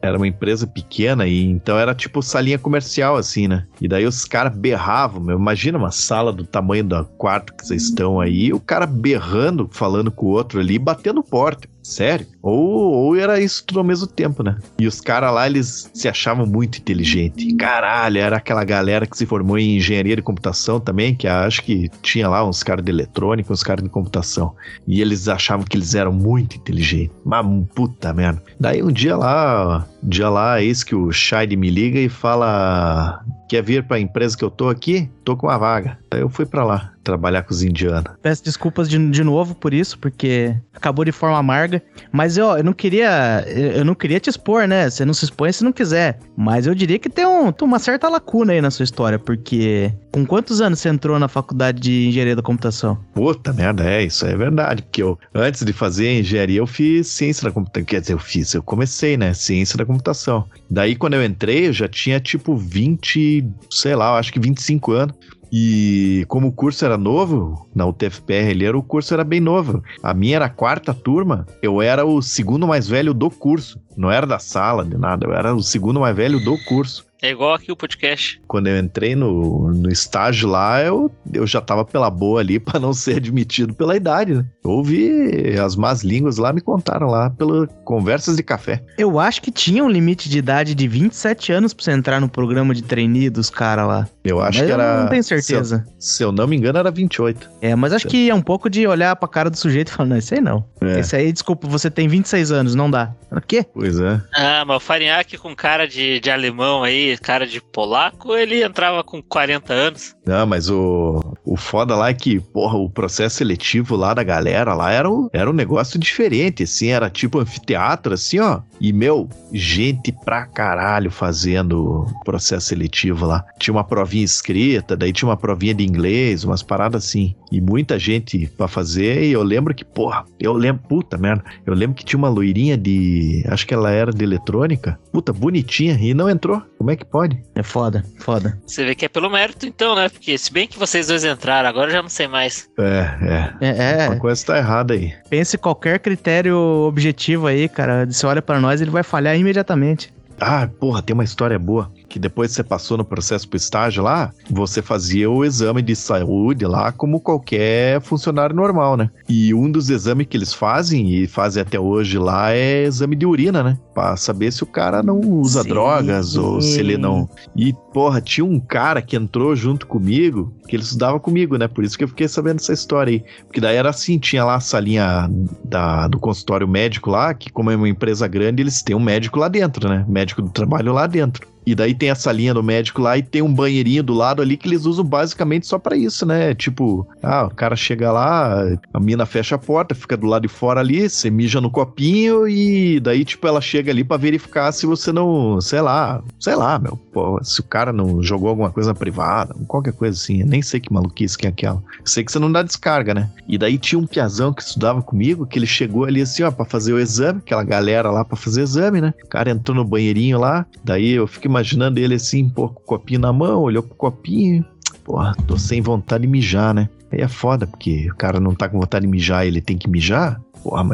[0.00, 3.66] Era uma empresa pequena e então era tipo salinha comercial, assim, né?
[3.80, 5.38] E daí os caras berravam, meu.
[5.38, 10.10] Imagina uma sala do tamanho do quarto que vocês estão aí, o cara berrando, falando
[10.10, 11.68] com o outro ali, batendo porta.
[11.82, 12.26] Sério?
[12.46, 14.56] Ou, ou era isso tudo ao mesmo tempo, né?
[14.78, 17.52] E os caras lá, eles se achavam muito inteligentes.
[17.56, 21.90] Caralho, era aquela galera que se formou em engenharia de computação também, que acho que
[22.02, 24.54] tinha lá uns caras de eletrônica, uns caras de computação.
[24.86, 27.10] E eles achavam que eles eram muito inteligentes.
[27.24, 27.44] Mas
[27.74, 28.40] puta merda.
[28.60, 33.24] Daí um dia lá, um dia lá, eis que o Shide me liga e fala:
[33.48, 35.10] Quer vir pra empresa que eu tô aqui?
[35.26, 35.98] Tô com uma vaga.
[36.08, 38.12] Daí eu fui pra lá trabalhar com os indianos.
[38.20, 41.80] Peço desculpas de, de novo por isso, porque acabou de forma amarga.
[42.10, 43.44] Mas eu, eu não queria.
[43.46, 44.90] Eu não queria te expor, né?
[44.90, 46.18] Você não se expõe se não quiser.
[46.36, 49.92] Mas eu diria que tem, um, tem uma certa lacuna aí na sua história, porque.
[50.12, 52.98] Com quantos anos você entrou na faculdade de engenharia da computação?
[53.12, 54.82] Puta merda, é, isso é verdade.
[54.82, 57.84] Porque eu, antes de fazer engenharia, eu fiz ciência da computação.
[57.84, 59.34] Quer dizer, eu fiz, eu comecei, né?
[59.34, 60.46] Ciência da computação.
[60.70, 64.92] Daí, quando eu entrei, eu já tinha tipo 20, sei lá, eu acho que 25
[64.92, 65.15] anos.
[65.52, 69.82] E como o curso era novo, na UTFPR ele era, o curso era bem novo.
[70.02, 73.80] A minha era a quarta turma, eu era o segundo mais velho do curso.
[73.96, 77.05] Não era da sala, de nada, eu era o segundo mais velho do curso.
[77.22, 78.40] É igual aqui o podcast.
[78.46, 82.78] Quando eu entrei no, no estágio lá, eu, eu já tava pela boa ali para
[82.78, 84.44] não ser admitido pela idade, né?
[84.64, 88.82] Eu ouvi as más línguas lá, me contaram lá pela conversas de café.
[88.98, 92.28] Eu acho que tinha um limite de idade de 27 anos pra você entrar no
[92.28, 94.08] programa de trainee dos caras lá.
[94.24, 95.02] Eu acho Mas que eu era.
[95.02, 95.78] não tenho certeza.
[95.78, 97.48] Se eu, se eu não me engano, era 28.
[97.60, 100.08] É, mas acho que é um pouco de olhar pra cara do sujeito e falar,
[100.08, 100.64] não, esse aí não.
[100.80, 101.00] É.
[101.00, 103.12] Esse aí, desculpa, você tem 26 anos, não dá.
[103.30, 103.64] O quê?
[103.72, 104.20] Pois é.
[104.34, 109.02] Ah, mas o Farinhaque com cara de, de alemão aí, cara de polaco, ele entrava
[109.04, 110.14] com 40 anos.
[110.26, 114.74] Não, mas o, o foda lá é que, porra, o processo seletivo lá da galera
[114.74, 118.60] lá era, um- era um negócio diferente, assim, era tipo anfiteatro, assim, ó.
[118.80, 123.44] E, meu, gente pra caralho fazendo processo seletivo lá.
[123.58, 127.34] Tinha uma provinha escrita, daí tinha uma provinha de inglês, umas paradas assim.
[127.50, 131.74] E muita gente pra fazer, e eu lembro que, porra, eu lembro, puta merda, eu
[131.74, 136.12] lembro que tinha uma loirinha de, acho que ela era de eletrônica, puta, bonitinha, e
[136.12, 136.60] não entrou.
[136.76, 137.40] Como é que pode?
[137.54, 138.58] É foda, foda.
[138.66, 140.08] Você vê que é pelo mérito, então, né?
[140.08, 142.68] Porque se bem que vocês dois entraram, agora eu já não sei mais.
[142.78, 143.66] É, é.
[144.02, 145.12] É, Uma é, coisa tá errada aí.
[145.30, 148.06] pense qualquer critério objetivo aí, cara.
[148.06, 150.12] Você olha pra nós, ele vai falhar imediatamente.
[150.38, 151.90] Ah, porra, tem uma história boa.
[152.08, 156.64] Que depois você passou no processo pro estágio lá, você fazia o exame de saúde
[156.66, 159.10] lá como qualquer funcionário normal, né?
[159.28, 163.26] E um dos exames que eles fazem, e fazem até hoje lá, é exame de
[163.26, 163.78] urina, né?
[163.94, 165.68] Pra saber se o cara não usa Sim.
[165.68, 167.28] drogas ou se ele não.
[167.54, 171.68] E, porra, tinha um cara que entrou junto comigo, que ele estudava comigo, né?
[171.68, 173.24] Por isso que eu fiquei sabendo essa história aí.
[173.44, 175.30] Porque daí era assim, tinha lá a salinha
[175.64, 179.38] da, do consultório médico lá, que como é uma empresa grande, eles têm um médico
[179.38, 180.04] lá dentro, né?
[180.08, 181.46] Médico do trabalho lá dentro.
[181.66, 184.56] E daí tem essa linha do médico lá e tem um banheirinho do lado ali
[184.56, 186.54] que eles usam basicamente só pra isso, né?
[186.54, 188.62] Tipo, ah, o cara chega lá,
[188.94, 192.46] a mina fecha a porta, fica do lado de fora ali, você mija no copinho
[192.46, 196.78] e daí, tipo, ela chega ali pra verificar se você não, sei lá, sei lá,
[196.78, 200.42] meu, pô, se o cara não jogou alguma coisa privada, qualquer coisa assim.
[200.42, 201.82] Eu nem sei que maluquice que é aquela.
[202.04, 203.28] Sei que você não dá descarga, né?
[203.48, 206.64] E daí tinha um piazão que estudava comigo, que ele chegou ali assim, ó, pra
[206.64, 209.12] fazer o exame, aquela galera lá pra fazer exame, né?
[209.24, 212.84] O cara entrou no banheirinho lá, daí eu fico imaginando ele assim, pô, com o
[212.84, 214.64] copinho na mão, olhou pro copinho,
[215.02, 216.88] porra, tô sem vontade de mijar, né?
[217.10, 219.88] Aí é foda, porque o cara não tá com vontade de mijar, ele tem que
[219.88, 220.40] mijar.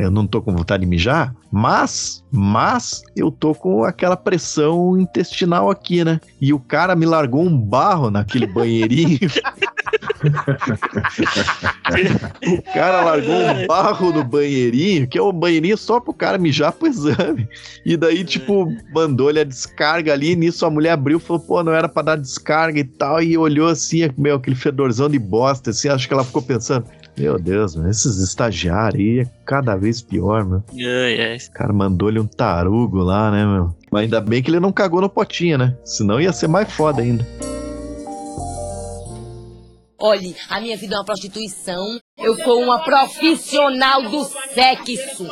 [0.00, 5.70] Eu não tô com vontade de mijar, mas, mas eu tô com aquela pressão intestinal
[5.70, 6.20] aqui, né?
[6.40, 9.18] E o cara me largou um barro naquele banheirinho.
[12.46, 16.72] o cara largou um barro no banheirinho, que é o banheirinho só pro cara mijar
[16.72, 17.48] pro exame.
[17.84, 21.72] E daí, tipo, mandou-lhe a descarga ali, nisso a mulher abriu e falou, pô, não
[21.72, 25.88] era pra dar descarga e tal, e olhou assim, meu, aquele fedorzão de bosta, assim,
[25.88, 30.44] acho que ela ficou pensando, meu Deus, mano, esses estagiários aí é cada vez pior,
[30.44, 30.62] meu.
[30.72, 31.36] Ai, ai.
[31.36, 33.74] O cara mandou-lhe um tarugo lá, né, meu?
[33.90, 35.76] Mas ainda bem que ele não cagou no potinho, né?
[35.84, 37.26] Senão ia ser mais foda ainda.
[40.00, 41.84] Olhe, a minha vida é uma prostituição.
[42.18, 45.28] Eu sou uma profissional do sexo.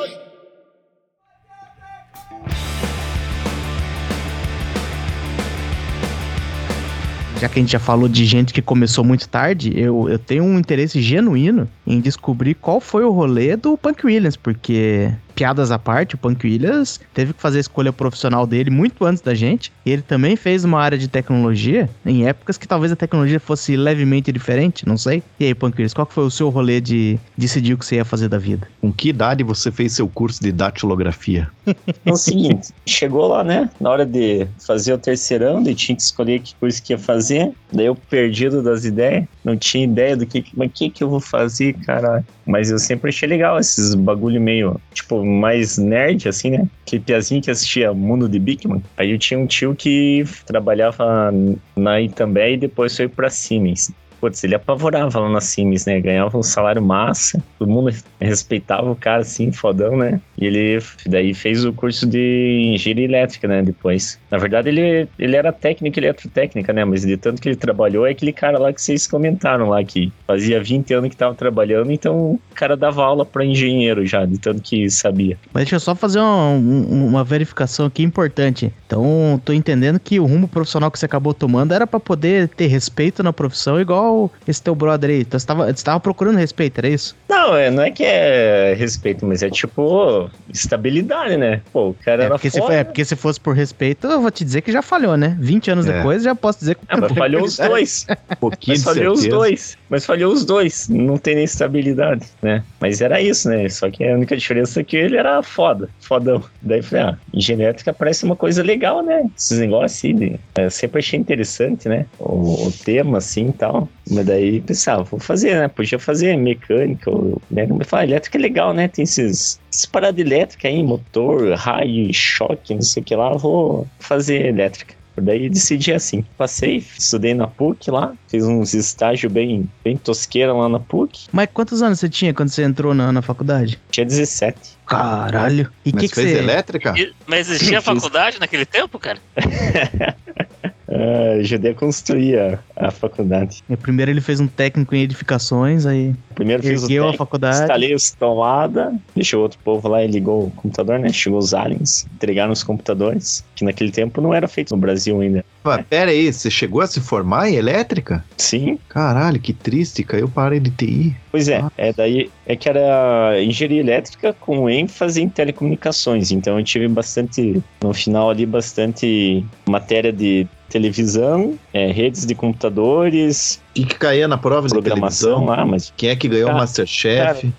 [7.41, 10.45] Já que a gente já falou de gente que começou muito tarde, eu, eu tenho
[10.45, 15.11] um interesse genuíno em descobrir qual foi o rolê do Punk Williams, porque,
[15.41, 19.23] piadas à parte, o Punk Williams teve que fazer a escolha profissional dele muito antes
[19.23, 19.73] da gente.
[19.87, 24.31] Ele também fez uma área de tecnologia em épocas que talvez a tecnologia fosse levemente
[24.31, 25.23] diferente, não sei.
[25.39, 27.97] E aí, Punk Williams, qual que foi o seu rolê de decidir o que você
[27.97, 28.69] ia fazer da vida?
[28.83, 31.49] Com que idade você fez seu curso de datilografia?
[32.05, 33.69] É o seguinte, chegou lá, né?
[33.81, 37.53] Na hora de fazer o terceirão, daí tinha que escolher que curso que ia fazer.
[37.73, 41.21] Daí eu perdido das ideias, não tinha ideia do que, mas que que eu vou
[41.21, 42.25] fazer, caralho.
[42.51, 46.67] Mas eu sempre achei legal esses bagulho meio, tipo, mais nerd, assim, né?
[46.85, 48.83] Aquele piazinho que assistia Mundo de Bigman.
[48.97, 51.33] Aí eu tinha um tio que trabalhava
[51.77, 53.93] na Itambé e depois foi pra Siemens.
[54.21, 56.01] Putz, ele apavorava lá na Siemens, né?
[56.01, 57.91] Ganhava um salário massa, todo mundo
[58.21, 60.21] respeitava o cara assim, fodão, né?
[60.39, 63.63] E ele daí fez o curso de engenharia elétrica, né?
[63.63, 64.19] Depois.
[64.31, 66.85] Na verdade, ele, ele era técnico eletrotécnica, né?
[66.85, 70.13] Mas de tanto que ele trabalhou, é aquele cara lá que vocês comentaram lá, que
[70.27, 74.39] fazia 20 anos que tava trabalhando, então o cara dava aula para engenheiro já, de
[74.39, 75.39] tanto que sabia.
[75.53, 78.73] Mas deixa eu só fazer uma, um- uma verificação aqui importante.
[78.87, 82.67] Então, tô entendendo que o rumo profissional que você acabou tomando era pra poder ter
[82.67, 84.10] respeito na profissão, igual
[84.47, 85.21] esse teu brother aí.
[85.21, 87.17] Então, você tava, você tava procurando respeito, era isso?
[87.29, 91.63] Não, é, não é que é respeito, mas é tipo estabilidade, né?
[91.73, 92.75] Pô, o cara É era porque, se, foda.
[92.75, 95.37] é porque se fosse por respeito, eu vou te dizer que já falhou, né?
[95.41, 95.93] 20 anos É.
[95.93, 96.83] depois, já posso dizer que.
[96.89, 98.07] Ah, mas falhou os dois.
[98.39, 99.79] pouquinho Mas de falhou os dois.
[99.91, 100.89] Mas falhou os dois.
[100.89, 102.63] Não tem estabilidade, né?
[102.81, 103.69] Mas era isso, né?
[103.69, 105.91] Só que a única diferença é que ele era foda.
[106.01, 106.43] Fodão.
[106.63, 109.29] Daí eu falei, ah, engenharia elétrica parece uma coisa legal, né?
[109.37, 110.39] Esses negócios assim.
[110.57, 112.07] Eu sempre achei interessante, né?
[112.19, 113.89] O, o tema, assim e tal.
[114.09, 115.69] Mas daí pensava, vou fazer, né?
[115.69, 117.11] Podia fazer mecânica,
[117.51, 117.67] né?
[117.67, 118.87] Mas falar, elétrica é legal, né?
[118.87, 123.33] Tem esses, esses paradas elétricas aí, motor, raio, choque, não sei o que lá.
[123.33, 125.00] Vou fazer elétrica.
[125.21, 126.25] Daí decidi assim.
[126.37, 131.27] Passei, estudei na PUC lá, fiz uns estágios bem, bem tosqueira lá na PUC.
[131.33, 133.79] Mas quantos anos você tinha quando você entrou na, na faculdade?
[133.91, 134.79] Tinha 17.
[134.87, 135.71] Caralho.
[135.85, 136.39] E o Mas que, que fez você.
[136.39, 136.95] elétrica?
[136.97, 139.19] E- Mas existia faculdade naquele tempo, cara?
[140.91, 143.63] Ah, ajudei a construir a, a faculdade.
[143.81, 147.61] Primeiro ele fez um técnico em edificações, aí Primeiro fiz o ergueu a técnico, faculdade.
[147.61, 151.09] instalei os tomadas, deixou outro povo lá e ligou o computador, né?
[151.13, 155.45] Chegou os aliens, entregaram os computadores, que naquele tempo não era feito no Brasil ainda.
[155.63, 158.25] Mas pera aí, você chegou a se formar em elétrica?
[158.37, 161.15] Sim, Caralho, que triste, caiu para a área de TI.
[161.31, 161.71] Pois é, Ah.
[161.77, 166.33] é daí é que era engenharia elétrica com ênfase em telecomunicações.
[166.33, 173.61] Então eu tive bastante, no final ali, bastante matéria de televisão, é, redes de computadores,
[173.77, 175.57] O que, caía na prova de programação televisão?
[175.57, 177.53] lá, mas Quem é que ganhou o Cara, Masterchef?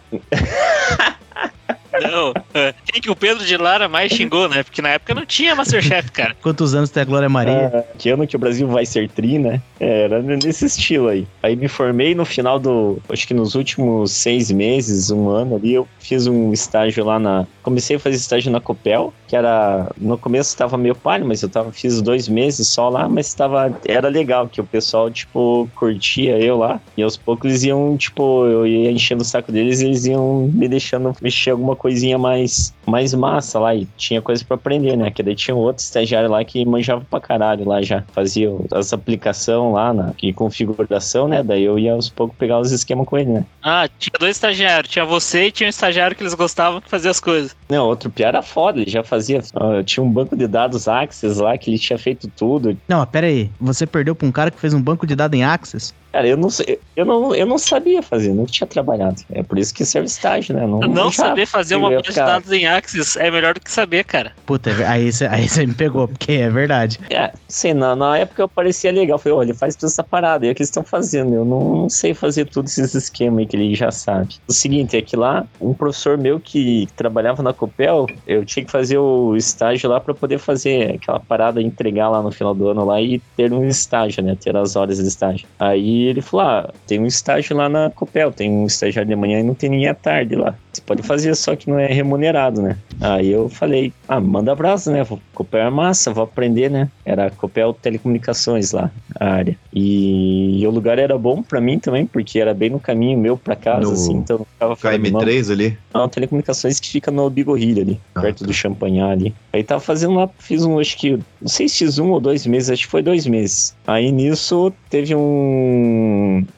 [2.00, 2.34] Não.
[2.54, 4.64] é, Quem que o Pedro de Lara mais xingou, né?
[4.64, 6.36] Porque na época não tinha Masterchef, cara.
[6.42, 7.72] Quantos anos tem a Glória Maria?
[7.74, 9.62] Ah, que ano que o Brasil vai ser tri, né?
[9.80, 11.28] É, Era nesse estilo aí.
[11.44, 13.00] Aí me formei no final do.
[13.10, 17.46] Acho que nos últimos seis meses, um ano ali, eu fiz um estágio lá na.
[17.64, 19.90] Comecei a fazer estágio na Copel, que era.
[19.98, 23.74] No começo estava meio palho, mas eu tava, fiz dois meses só lá, mas tava.
[23.86, 26.82] Era legal, que o pessoal, tipo, curtia eu lá.
[26.98, 30.50] E aos poucos eles iam, tipo, eu ia enchendo o saco deles e eles iam
[30.54, 33.74] me deixando mexer alguma coisinha mais, mais massa lá.
[33.74, 35.10] E tinha coisa pra aprender, né?
[35.10, 38.04] Que daí tinha um outro estagiário lá que manjava pra caralho lá já.
[38.12, 41.42] Fazia as aplicações lá na e configuração, né?
[41.42, 43.46] Daí eu ia aos poucos pegar os esquemas com ele, né?
[43.64, 44.92] Ah, tinha dois estagiários.
[44.92, 47.56] Tinha você e tinha um estagiário que eles gostavam de fazer as coisas.
[47.70, 49.21] Não, outro piá era foda, ele já fazia.
[49.56, 52.78] Ah, tinha um banco de dados Axis lá que ele tinha feito tudo.
[52.88, 53.50] Não, pera aí.
[53.60, 55.94] Você perdeu pra um cara que fez um banco de dados em Access?
[56.12, 59.22] Cara, eu não sei, eu não, eu não sabia fazer, não tinha trabalhado.
[59.32, 60.68] É por isso que serve estágio, né?
[60.68, 64.04] Não, Não, saber fazer uma base de dados em Axis é melhor do que saber,
[64.04, 64.34] cara.
[64.46, 67.00] Puta, é aí você aí me pegou, porque é verdade.
[67.10, 69.18] É, sei, na, na época eu parecia legal.
[69.18, 70.46] Falei, olha, faz toda essa parada.
[70.46, 71.34] E é o que eles estão fazendo.
[71.34, 74.36] Eu não, não sei fazer todos esses esquemas aí que ele já sabe.
[74.48, 78.72] O seguinte é que lá, um professor meu que trabalhava na Copel, eu tinha que
[78.72, 82.84] fazer o estágio lá para poder fazer aquela parada, entregar lá no final do ano
[82.84, 84.36] lá e ter um estágio, né?
[84.36, 85.48] Ter as horas de estágio.
[85.58, 89.40] Aí ele falou: ah, tem um estágio lá na Copel, tem um estagiário de manhã
[89.40, 90.56] e não tem ninguém à tarde lá.
[90.72, 92.78] Você pode fazer, só que não é remunerado, né?
[93.02, 95.04] Aí eu falei, ah, manda abraço, né?
[95.04, 96.88] Vou- Copel é massa, vou aprender, né?
[97.06, 98.90] Era Copel Telecomunicações lá,
[99.20, 99.58] a área.
[99.74, 103.56] E, o lugar era bom pra mim também, porque era bem no caminho meu pra
[103.56, 104.76] casa, No assim, então mão.
[104.76, 105.78] KM3 ali.
[105.94, 108.46] Não, telecomunicações que fica no Bigorrilha ali, Ah, perto tá.
[108.46, 109.34] do Champanhar ali.
[109.52, 112.46] Aí tava fazendo lá, fiz um, acho que, não sei se fiz um ou dois
[112.46, 113.76] meses, acho que foi dois meses.
[113.86, 115.91] Aí nisso teve um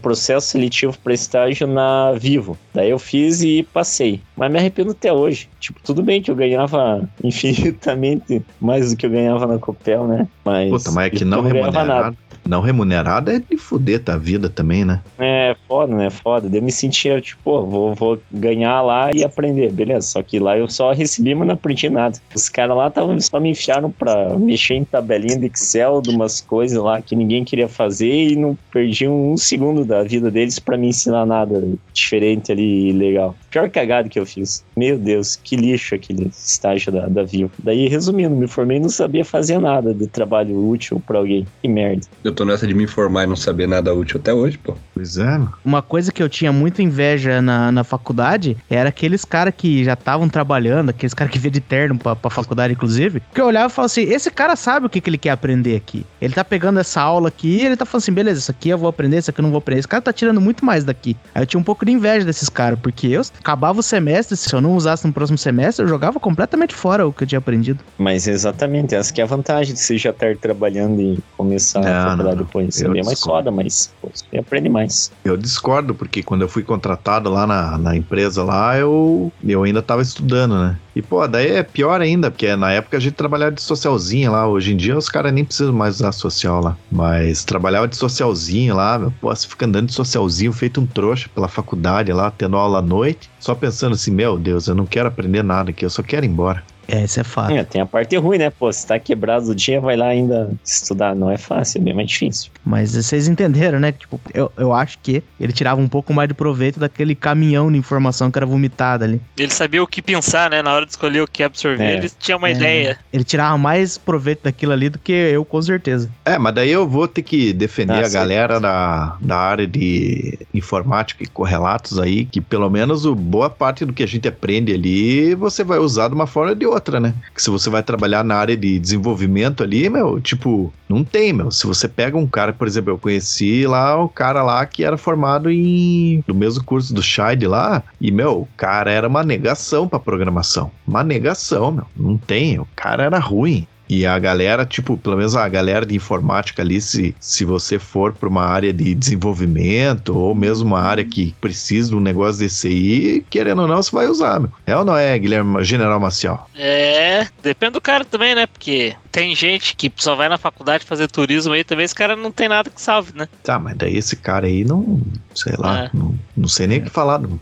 [0.01, 2.57] processo seletivo para estágio na Vivo.
[2.73, 4.21] Daí eu fiz e passei.
[4.35, 5.49] Mas me arrependo até hoje.
[5.59, 10.27] Tipo, tudo bem que eu ganhava infinitamente mais do que eu ganhava na Copel, né?
[10.43, 12.17] Mas, Puta, mas é que não ganhava nada.
[12.45, 15.01] Não remunerado é de fuder tua vida também, né?
[15.17, 16.09] É foda, né?
[16.09, 16.49] Foda.
[16.55, 20.07] Eu me sentia, tipo, pô, vou, vou ganhar lá e aprender, beleza.
[20.07, 22.17] Só que lá eu só recebi, mas não aprendi nada.
[22.35, 26.41] Os caras lá tavam, só me enfiaram pra mexer em tabelinha de Excel de umas
[26.41, 30.77] coisas lá que ninguém queria fazer e não perdiam um segundo da vida deles pra
[30.77, 31.63] me ensinar nada
[31.93, 33.35] diferente ali e legal.
[33.49, 34.63] Pior cagada que eu fiz.
[34.75, 37.51] Meu Deus, que lixo aquele estágio da, da Vivo.
[37.59, 41.45] Daí, resumindo, me formei e não sabia fazer nada de trabalho útil pra alguém.
[41.61, 42.01] Que merda.
[42.23, 44.75] Eu Eu tô nessa de me informar e não saber nada útil até hoje, pô.
[44.95, 45.39] Pois é.
[45.63, 49.93] Uma coisa que eu tinha muita inveja na, na faculdade era aqueles caras que já
[49.93, 53.67] estavam trabalhando, aqueles caras que via de terno pra, pra faculdade, inclusive, que eu olhava
[53.67, 56.03] e falava assim: esse cara sabe o que, que ele quer aprender aqui.
[56.19, 58.79] Ele tá pegando essa aula aqui e ele tá falando assim: beleza, isso aqui eu
[58.79, 59.81] vou aprender, isso aqui eu não vou aprender.
[59.81, 61.15] Esse cara tá tirando muito mais daqui.
[61.35, 64.51] Aí eu tinha um pouco de inveja desses caras, porque eu acabava o semestre, se
[64.51, 67.83] eu não usasse no próximo semestre, eu jogava completamente fora o que eu tinha aprendido.
[67.95, 71.89] Mas exatamente, essa que é a vantagem de você já estar trabalhando e começar Não,
[71.89, 72.81] a faculdade não, depois.
[72.81, 75.11] É mais foda, mas pô, você aprende mais.
[75.23, 79.81] Eu discordo, porque quando eu fui contratado lá na, na empresa lá, eu, eu ainda
[79.81, 80.77] tava estudando, né?
[80.95, 84.47] E, pô, daí é pior ainda, porque na época a gente trabalhava de socialzinha lá.
[84.47, 86.77] Hoje em dia os caras nem precisam mais usar social lá.
[86.91, 91.29] Mas trabalhava de socialzinho lá, meu, pô, você fica andando de socialzinho, feito um trouxa
[91.33, 95.07] pela faculdade lá, tendo aula à noite, só pensando assim, meu Deus, eu não quero
[95.07, 96.63] aprender nada aqui, eu só quero ir embora.
[96.87, 97.53] É, isso é fato.
[97.53, 98.49] É, tem a parte ruim, né?
[98.49, 101.15] Pô, você tá quebrado o dia, vai lá ainda estudar.
[101.15, 102.51] Não é fácil, é bem mais difícil.
[102.65, 103.91] Mas vocês entenderam, né?
[103.91, 107.77] Tipo, eu, eu acho que ele tirava um pouco mais de proveito daquele caminhão de
[107.77, 109.21] informação que era vomitada ali.
[109.37, 110.61] Ele sabia o que pensar, né?
[110.61, 111.97] Na hora de escolher o que absorver, É.
[111.97, 112.53] ele tinha uma É.
[112.53, 112.97] ideia.
[113.11, 116.09] Ele tirava mais proveito daquilo ali do que eu, com certeza.
[116.25, 118.13] É, mas daí eu vou ter que defender Ah, a sim.
[118.13, 123.85] galera da, da área de informática e correlatos aí, que pelo menos o, boa parte
[123.85, 126.99] do que a gente aprende ali, você vai usar de uma forma ou de outra,
[126.99, 127.13] né?
[127.33, 131.51] Que se você vai trabalhar na área de desenvolvimento ali, meu, tipo, não tem, meu.
[131.51, 134.97] Se você pega um cara, por exemplo, eu conheci lá o cara lá que era
[134.97, 139.87] formado em do mesmo curso do Scheid lá, e, meu, o cara era uma negação
[139.87, 140.71] pra programação.
[140.87, 141.85] Uma negação, meu.
[141.95, 143.67] Não tem, o cara era ruim.
[143.89, 148.13] E a galera, tipo, pelo menos a galera de informática ali, se, se você for
[148.13, 152.67] para uma área de desenvolvimento ou mesmo uma área que precisa de um negócio desse
[152.67, 154.49] aí, querendo ou não, você vai usar, meu.
[154.65, 156.47] É ou não é, Guilherme General Maciel?
[156.55, 158.47] É, depende do cara também, né?
[158.47, 162.31] Porque tem gente que só vai na faculdade fazer turismo aí, também esse cara não
[162.31, 163.27] tem nada que salve, né?
[163.43, 165.01] Tá, mas daí esse cara aí não,
[165.35, 165.89] sei lá, É.
[165.93, 167.19] não, não sei nem o que falar.
[167.19, 167.39] Não.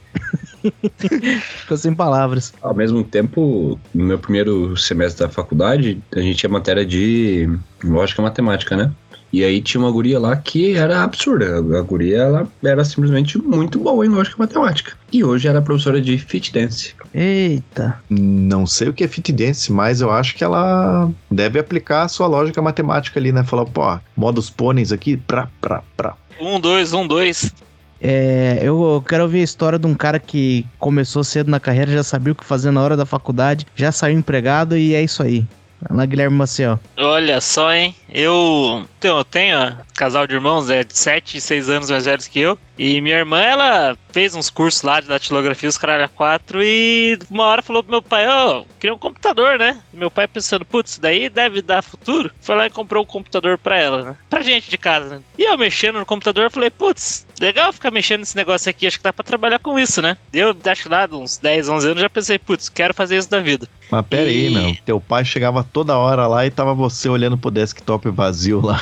[1.58, 2.54] Ficou sem palavras.
[2.62, 7.50] Ao mesmo tempo, no meu primeiro semestre da faculdade, a gente tinha matéria de
[7.84, 8.92] lógica e matemática, né?
[9.34, 11.58] E aí tinha uma guria lá que era absurda.
[11.58, 14.94] A guria, ela era simplesmente muito boa em lógica e matemática.
[15.12, 16.94] E hoje era professora de fit dance.
[17.14, 18.02] Eita.
[18.10, 22.08] Não sei o que é fit dance, mas eu acho que ela deve aplicar a
[22.10, 23.44] sua lógica matemática ali, né?
[23.44, 26.16] Falar, pô, modos pôneis aqui, pra, pra, pra.
[26.40, 27.54] Um, dois, um, dois.
[28.02, 32.04] É, eu quero ouvir a história de um cara que começou cedo na carreira, já
[32.04, 35.46] sabia o que fazer na hora da faculdade, já saiu empregado e é isso aí.
[35.90, 36.80] Lá, Guilherme Maciel.
[36.98, 37.96] Olha só, hein?
[38.12, 42.06] Eu tenho, eu tenho ó, casal de irmãos, é de 7 e 6 anos mais
[42.06, 42.58] velhos que eu.
[42.78, 47.18] E minha irmã, ela fez uns cursos lá de datilografia, os caralho a quatro, e
[47.30, 49.80] uma hora falou pro meu pai, ó, queria um computador, né?
[49.94, 52.32] E meu pai pensando, putz, isso daí deve dar futuro.
[52.42, 54.16] Foi lá e comprou um computador pra ela, né?
[54.30, 55.22] Pra gente de casa, né?
[55.38, 58.98] E eu mexendo no computador, eu falei, putz, legal ficar mexendo nesse negócio aqui, acho
[58.98, 60.18] que dá pra trabalhar com isso, né?
[60.34, 63.68] Eu, acho lá, uns 10, 11 anos, já pensei, putz, quero fazer isso da vida.
[63.92, 64.76] Mas pera aí, E- meu.
[64.86, 68.82] Teu pai chegava toda hora lá e tava você olhando pro desktop vazio lá.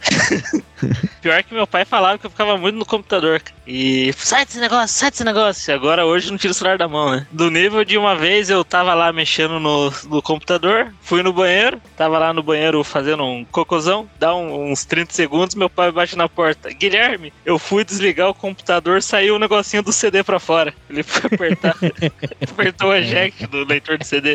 [1.20, 3.42] Pior que meu pai falava que eu ficava muito no computador.
[3.66, 5.74] E sai desse negócio, sai desse negócio.
[5.74, 7.26] Agora hoje não tiro o celular da mão, né?
[7.30, 11.80] Do nível de uma vez eu tava lá mexendo no, no computador, fui no banheiro,
[11.96, 16.16] tava lá no banheiro fazendo um cocôzão, dá um- uns 30 segundos, meu pai bate
[16.16, 16.70] na porta.
[16.70, 20.72] Guilherme, eu fui desligar o computador, saiu o negocinho do CD pra fora.
[20.88, 21.76] Ele foi apertar,
[22.42, 24.34] apertou o eject do leitor de CD.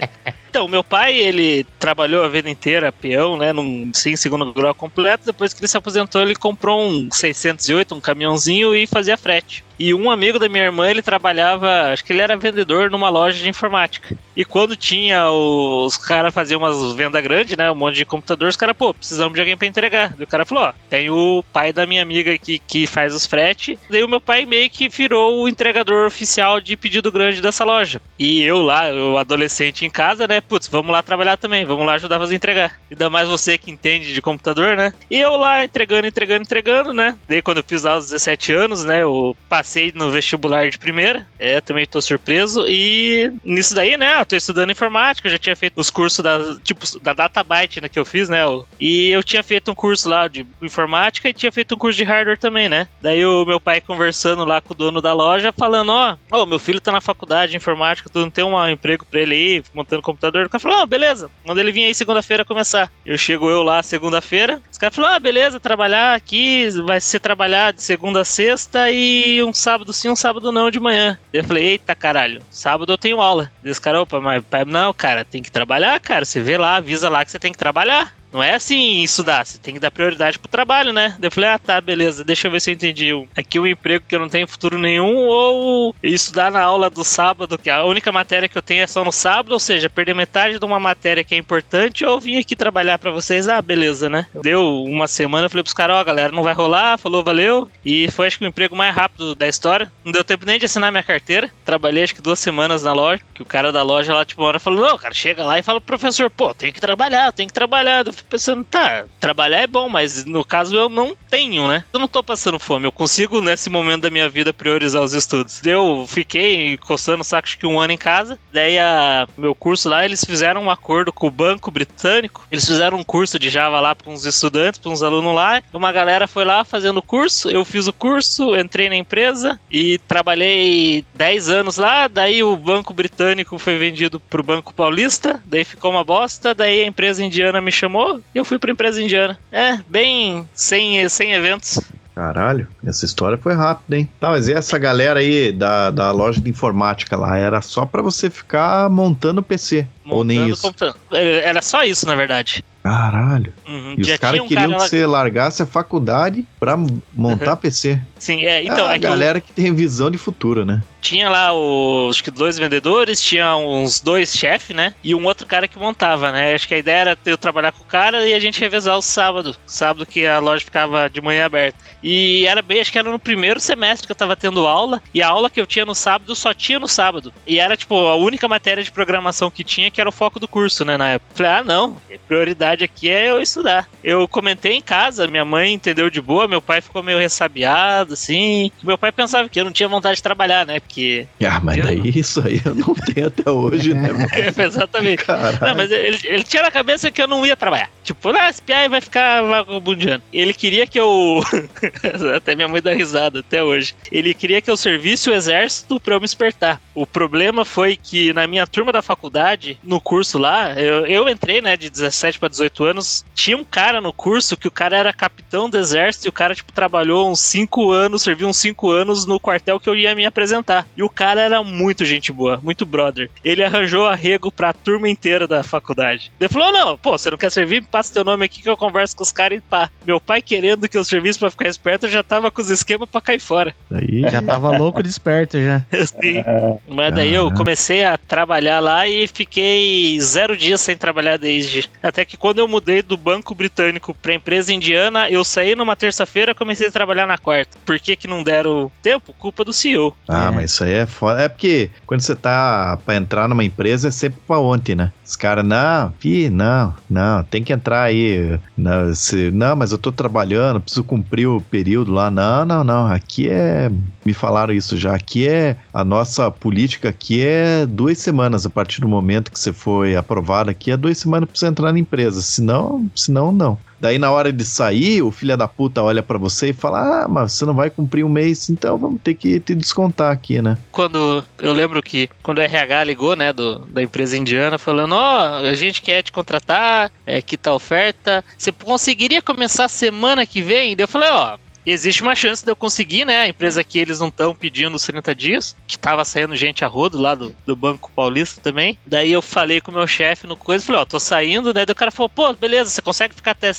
[0.50, 5.26] Então, meu pai, ele trabalhou a vida inteira peão, né, num sim, segundo grau completo.
[5.26, 9.64] Depois que ele se aposentou, ele comprou um 608, um caminhãozinho e fazia frete.
[9.78, 13.38] E um amigo da minha irmã, ele trabalhava, acho que ele era vendedor numa loja
[13.38, 14.18] de informática.
[14.36, 18.58] E quando tinha os caras faziam umas venda grande, né, um monte de computador, os
[18.58, 20.14] caras, pô, precisamos de alguém pra entregar.
[20.20, 23.26] E o cara falou, ó, tem o pai da minha amiga aqui que faz os
[23.26, 23.80] frete.
[23.90, 28.02] Daí o meu pai meio que virou o entregador oficial de pedido grande dessa loja.
[28.20, 31.94] E eu lá, eu adolescente em casa, né, putz, vamos lá trabalhar também, vamos lá
[31.94, 32.80] ajudar a entregar.
[32.92, 34.94] Ainda mais você que entende de computador, né?
[35.10, 37.16] E eu lá entregando, entregando, entregando, né?
[37.28, 39.65] Daí quando eu fiz lá aos 17 anos, né, eu passei
[39.96, 42.66] no vestibular de primeira, é, também tô surpreso.
[42.68, 46.56] E nisso daí, né, eu tô estudando informática, eu já tinha feito os cursos da,
[46.64, 48.42] tipo, da Databyte, né, que eu fiz, né?
[48.80, 52.04] E eu tinha feito um curso lá de informática e tinha feito um curso de
[52.04, 52.88] hardware também, né?
[53.02, 56.60] Daí o meu pai conversando lá com o dono da loja, falando, ó, ó, meu
[56.60, 60.02] filho tá na faculdade de informática, tu não tem um emprego pra ele aí, montando
[60.02, 60.46] computador?
[60.46, 62.92] O cara falou, ó, beleza, manda ele vir aí segunda-feira começar.
[63.06, 67.74] Eu chego eu lá segunda-feira, os caras falaram, ah, beleza, trabalhar aqui, vai ser trabalhar
[67.74, 71.18] de segunda a sexta e um sábado sim, um sábado não de manhã.
[71.34, 73.52] Eu falei, eita caralho, sábado eu tenho aula.
[73.64, 77.24] Os caras, opa, mas não, cara, tem que trabalhar, cara, você vê lá, avisa lá
[77.24, 78.14] que você tem que trabalhar.
[78.36, 81.16] Não é assim estudar, você tem que dar prioridade pro trabalho, né?
[81.22, 83.12] Eu falei, ah, tá, beleza, deixa eu ver se eu entendi.
[83.34, 87.58] Aqui um emprego que eu não tenho futuro nenhum, ou estudar na aula do sábado,
[87.58, 90.60] que a única matéria que eu tenho é só no sábado, ou seja, perder metade
[90.60, 94.28] de uma matéria que é importante, ou vim aqui trabalhar para vocês, ah, beleza, né?
[94.44, 97.72] Deu uma semana, eu falei pros caras, ó, oh, galera, não vai rolar, falou, valeu.
[97.86, 99.90] E foi acho que o emprego mais rápido da história.
[100.04, 101.50] Não deu tempo nem de assinar minha carteira.
[101.64, 104.50] Trabalhei acho que duas semanas na loja, que o cara da loja lá, tipo, uma
[104.50, 107.48] hora falou, não, cara, chega lá e fala pro professor, pô, tem que trabalhar, tem
[107.48, 108.06] que trabalhar.
[108.06, 111.84] Eu pensando, tá, trabalhar é bom, mas no caso eu não tenho, né?
[111.92, 115.62] Eu não tô passando fome, eu consigo nesse momento da minha vida priorizar os estudos.
[115.66, 119.90] Eu fiquei coçando o saco acho que um ano em casa, daí a meu curso
[119.90, 123.80] lá, eles fizeram um acordo com o banco britânico, eles fizeram um curso de Java
[123.80, 127.50] lá para uns estudantes, para uns alunos lá, uma galera foi lá fazendo o curso,
[127.50, 132.94] eu fiz o curso, entrei na empresa e trabalhei 10 anos lá, daí o banco
[132.94, 137.72] britânico foi vendido pro Banco Paulista, daí ficou uma bosta, daí a empresa indiana me
[137.72, 139.38] chamou e eu fui pra empresa indiana.
[139.52, 141.80] É, bem sem, sem eventos.
[142.16, 144.10] Caralho, essa história foi rápida, hein?
[144.22, 147.38] Tá, mas e essa galera aí da, da loja de informática lá?
[147.38, 149.86] Era só para você ficar montando PC?
[150.06, 150.62] Montando ou nem isso?
[150.62, 150.96] Computador.
[151.12, 152.64] É, era só isso, na verdade.
[152.82, 153.52] Caralho.
[153.68, 153.96] Uhum.
[153.98, 156.78] E os caras um queriam cara que você largasse a faculdade pra
[157.14, 157.58] montar uhum.
[157.58, 158.00] PC.
[158.20, 158.64] Sim, é.
[158.64, 159.48] Então, é a é galera que...
[159.48, 160.82] que tem visão de futuro, né?
[161.02, 164.96] Tinha lá os que dois vendedores, tinha uns dois chefes, né?
[165.04, 166.56] E um outro cara que montava, né?
[166.56, 169.02] Acho que a ideia era eu trabalhar com o cara e a gente revezar o
[169.04, 169.56] sábado.
[169.68, 171.78] Sábado que a loja ficava de manhã aberta.
[172.02, 175.02] E era bem, acho que era no primeiro semestre que eu tava tendo aula.
[175.14, 177.32] E a aula que eu tinha no sábado só tinha no sábado.
[177.46, 180.48] E era, tipo, a única matéria de programação que tinha, que era o foco do
[180.48, 180.98] curso, né?
[180.98, 181.36] Na época.
[181.36, 181.98] Falei, ah, não,
[182.28, 183.55] prioridade aqui é eu estudar.
[184.04, 188.72] Eu comentei em casa, minha mãe entendeu de boa, meu pai ficou meio ressabiado, assim.
[188.84, 190.80] Meu pai pensava que eu não tinha vontade de trabalhar, né?
[190.80, 191.28] Porque.
[191.44, 192.06] Ah, mas daí não...
[192.06, 194.10] isso aí eu não tenho até hoje, né?
[194.58, 195.24] Exatamente.
[195.24, 195.58] Caralho.
[195.62, 197.90] Não, mas ele, ele, tinha na cabeça que eu não ia trabalhar.
[198.04, 200.24] Tipo, ah, esse PI vai ficar vagabundiano.
[200.32, 201.42] Ele queria que eu.
[202.36, 203.96] até minha mãe dá risada até hoje.
[204.12, 206.82] Ele queria que eu servisse o exército pra eu me espertar.
[206.94, 211.62] O problema foi que na minha turma da faculdade, no curso lá, eu, eu entrei,
[211.62, 215.14] né, de 17 para 18 anos, tinha um cara no curso que o cara era
[215.14, 219.28] capitão do exército e o cara, tipo, trabalhou uns 5 anos, serviu uns 5 anos
[219.28, 220.88] no quartel que eu ia me apresentar.
[220.98, 223.30] E o cara era muito gente boa, muito brother.
[223.44, 226.32] Ele arranjou arrego pra turma inteira da faculdade.
[226.40, 227.84] Ele falou: não, pô, você não quer servir?
[227.84, 229.92] Passa teu nome aqui que eu converso com os caras e pá.
[230.04, 233.08] Meu pai querendo que eu servisse pra ficar esperto, eu já tava com os esquemas
[233.08, 233.76] pra cair fora.
[233.92, 235.86] Aí já tava louco de esperto já.
[236.20, 236.44] Sim.
[236.88, 241.88] Mas daí eu comecei a trabalhar lá e fiquei zero dias sem trabalhar desde.
[242.02, 246.52] Até que quando eu mudei do banco britânico pra empresa indiana, eu saí numa terça-feira
[246.52, 247.78] e comecei a trabalhar na quarta.
[247.86, 249.34] Por que que não deram tempo?
[249.34, 250.16] Culpa do CEO.
[250.28, 250.52] Ah, é.
[250.52, 251.42] mas isso aí é foda.
[251.42, 255.12] É porque quando você tá pra entrar numa empresa é sempre pra ontem, né?
[255.26, 256.14] Os caras, não,
[256.52, 258.60] não, não, tem que entrar aí.
[258.78, 262.30] Não, se, não, mas eu tô trabalhando, preciso cumprir o período lá.
[262.30, 263.08] Não, não, não.
[263.08, 263.92] Aqui é.
[264.24, 265.16] Me falaram isso já.
[265.16, 265.76] Aqui é.
[265.92, 270.70] A nossa política aqui é duas semanas a partir do momento que você foi aprovado
[270.70, 272.42] aqui, é duas semanas pra você entrar na empresa.
[272.42, 273.78] Senão, senão não.
[274.06, 277.28] Daí na hora de sair, o filho da puta olha para você e fala: Ah,
[277.28, 280.78] mas você não vai cumprir um mês, então vamos ter que te descontar aqui, né?
[280.92, 285.18] Quando eu lembro que quando o RH ligou, né, do, da empresa indiana, falando: Ó,
[285.18, 290.62] oh, a gente quer te contratar, é, que tá oferta, você conseguiria começar semana que
[290.62, 290.96] vem?
[290.96, 293.42] Daí eu falei: Ó, oh, existe uma chance de eu conseguir, né?
[293.42, 296.88] A empresa que eles não estão pedindo os 30 dias, que tava saindo gente a
[296.88, 298.98] rodo lá do, do Banco Paulista também.
[299.06, 301.86] Daí eu falei com o meu chefe no coisa, falei, ó, tô saindo, né?
[301.86, 303.72] Daí o cara falou, pô, beleza, você consegue ficar até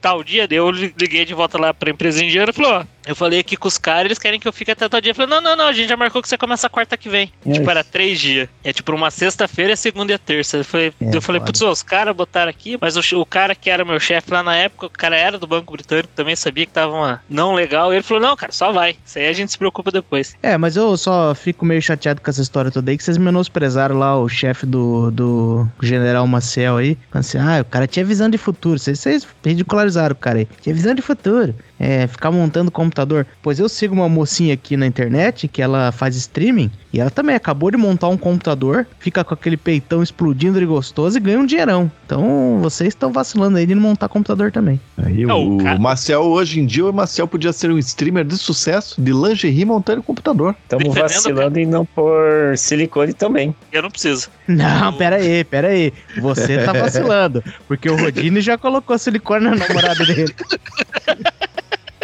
[0.00, 0.48] tal dia?
[0.48, 3.56] Daí eu liguei de volta lá pra empresa indiana e falou, ó, eu falei aqui
[3.56, 5.10] com os caras, eles querem que eu fique até tal dia.
[5.10, 7.32] Eu falei, não, não, não, a gente já marcou que você começa quarta que vem.
[7.44, 8.48] É tipo, era três dias.
[8.62, 10.58] É tipo uma sexta-feira, segunda e a terça.
[10.58, 13.68] Eu falei, é, eu falei putz, os caras botaram aqui, mas o, o cara que
[13.68, 16.72] era meu chefe lá na época, o cara era do Banco Britânico, também sabia que
[16.72, 17.92] tava uma não legal.
[17.92, 18.96] E ele falou, não, cara, só vai.
[19.04, 20.36] Isso aí a gente se preocupa depois.
[20.42, 23.98] É, mas eu só fico meio chateado com essa história toda aí, que vocês menosprezaram
[23.98, 26.96] lá o chefe do, do General Maciel aí.
[27.12, 28.78] Assim, ah, o cara tinha visão de futuro.
[28.78, 30.48] Vocês, vocês ridicularizaram o cara aí.
[30.60, 33.26] Tinha visão de futuro é, ficar montando computador.
[33.42, 37.34] Pois eu sigo uma mocinha aqui na internet que ela faz streaming e ela também
[37.34, 41.46] acabou de montar um computador, fica com aquele peitão explodindo de gostoso e ganha um
[41.46, 41.90] dinheirão.
[42.06, 44.80] Então vocês estão vacilando aí de não montar computador também.
[44.96, 48.36] Aí é, o, o Marcel, hoje em dia, o Marcel podia ser um streamer de
[48.36, 50.54] sucesso de lingerie montando computador.
[50.62, 53.52] Estamos vacilando em não pôr silicone também.
[53.72, 54.28] Eu não preciso.
[54.46, 55.92] Não, pera aí, pera aí.
[56.20, 57.42] Você tá vacilando.
[57.66, 60.32] Porque o Rodine já colocou silicone na namorada dele.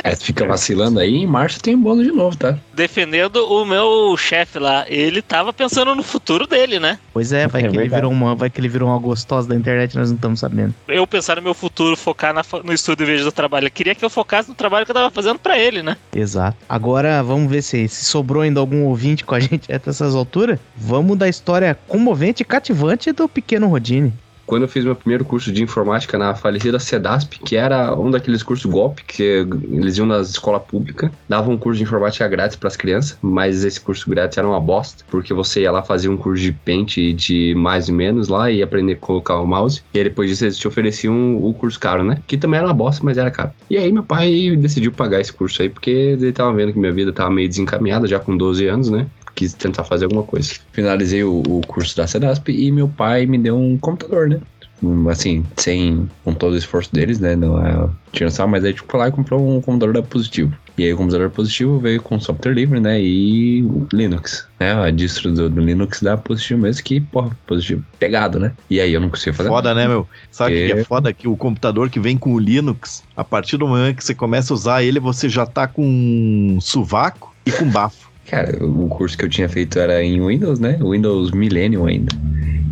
[0.03, 2.57] É, tu fica vacilando aí, em março tem um bônus de novo, tá?
[2.75, 6.99] Defendendo o meu chefe lá, ele tava pensando no futuro dele, né?
[7.13, 9.55] Pois é, vai É que ele virou uma, vai que ele virou uma gostosa da
[9.55, 10.75] internet, nós não estamos sabendo.
[10.87, 13.67] Eu pensar no meu futuro, focar na no estudo em vez do trabalho.
[13.67, 15.97] Eu queria que eu focasse no trabalho que eu tava fazendo pra ele, né?
[16.15, 16.57] Exato.
[16.69, 20.59] Agora vamos ver se, se sobrou ainda algum ouvinte com a gente até essas alturas.
[20.77, 24.13] Vamos da história comovente e cativante do pequeno Rodine.
[24.49, 28.43] Quando eu fiz meu primeiro curso de informática na falecida CEDASP, que era um daqueles
[28.43, 29.23] cursos golpe, que
[29.71, 33.63] eles iam nas escolas públicas, davam um curso de informática grátis para as crianças, mas
[33.63, 36.97] esse curso grátis era uma bosta, porque você ia lá fazer um curso de Paint
[37.15, 40.47] de mais e menos lá e aprender a colocar o mouse, e aí depois disso
[40.47, 42.23] eles te ofereciam o curso caro, né?
[42.27, 43.51] Que também era uma bosta, mas era caro.
[43.69, 46.93] E aí meu pai decidiu pagar esse curso aí, porque ele tava vendo que minha
[46.93, 49.07] vida tava meio desencaminhada, já com 12 anos, né?
[49.39, 50.55] Quis tentar fazer alguma coisa.
[50.73, 54.41] Finalizei o, o curso da CEDASP e meu pai me deu um computador, né?
[54.83, 57.35] Um, Assim, sem com todo o esforço deles, né?
[57.37, 60.53] Não é tira só, mas aí tipo foi lá e comprou um computador da Positivo.
[60.77, 63.01] E aí o computador positivo veio com software livre, né?
[63.03, 64.73] E o Linux, né?
[64.73, 68.53] A distro do, do Linux da Positivo mesmo, que, porra, positivo pegado, né?
[68.71, 69.81] E aí eu não consigo fazer Foda, nada.
[69.81, 70.07] né, meu?
[70.31, 70.81] Sabe o que É.
[70.81, 71.13] é foda?
[71.13, 74.53] Que o computador que vem com o Linux, a partir do momento que você começa
[74.53, 78.08] a usar ele, você já tá com um sovaco e com bafo.
[78.29, 80.79] Cara, o curso que eu tinha feito era em Windows, né?
[80.83, 82.13] Windows Millennium ainda.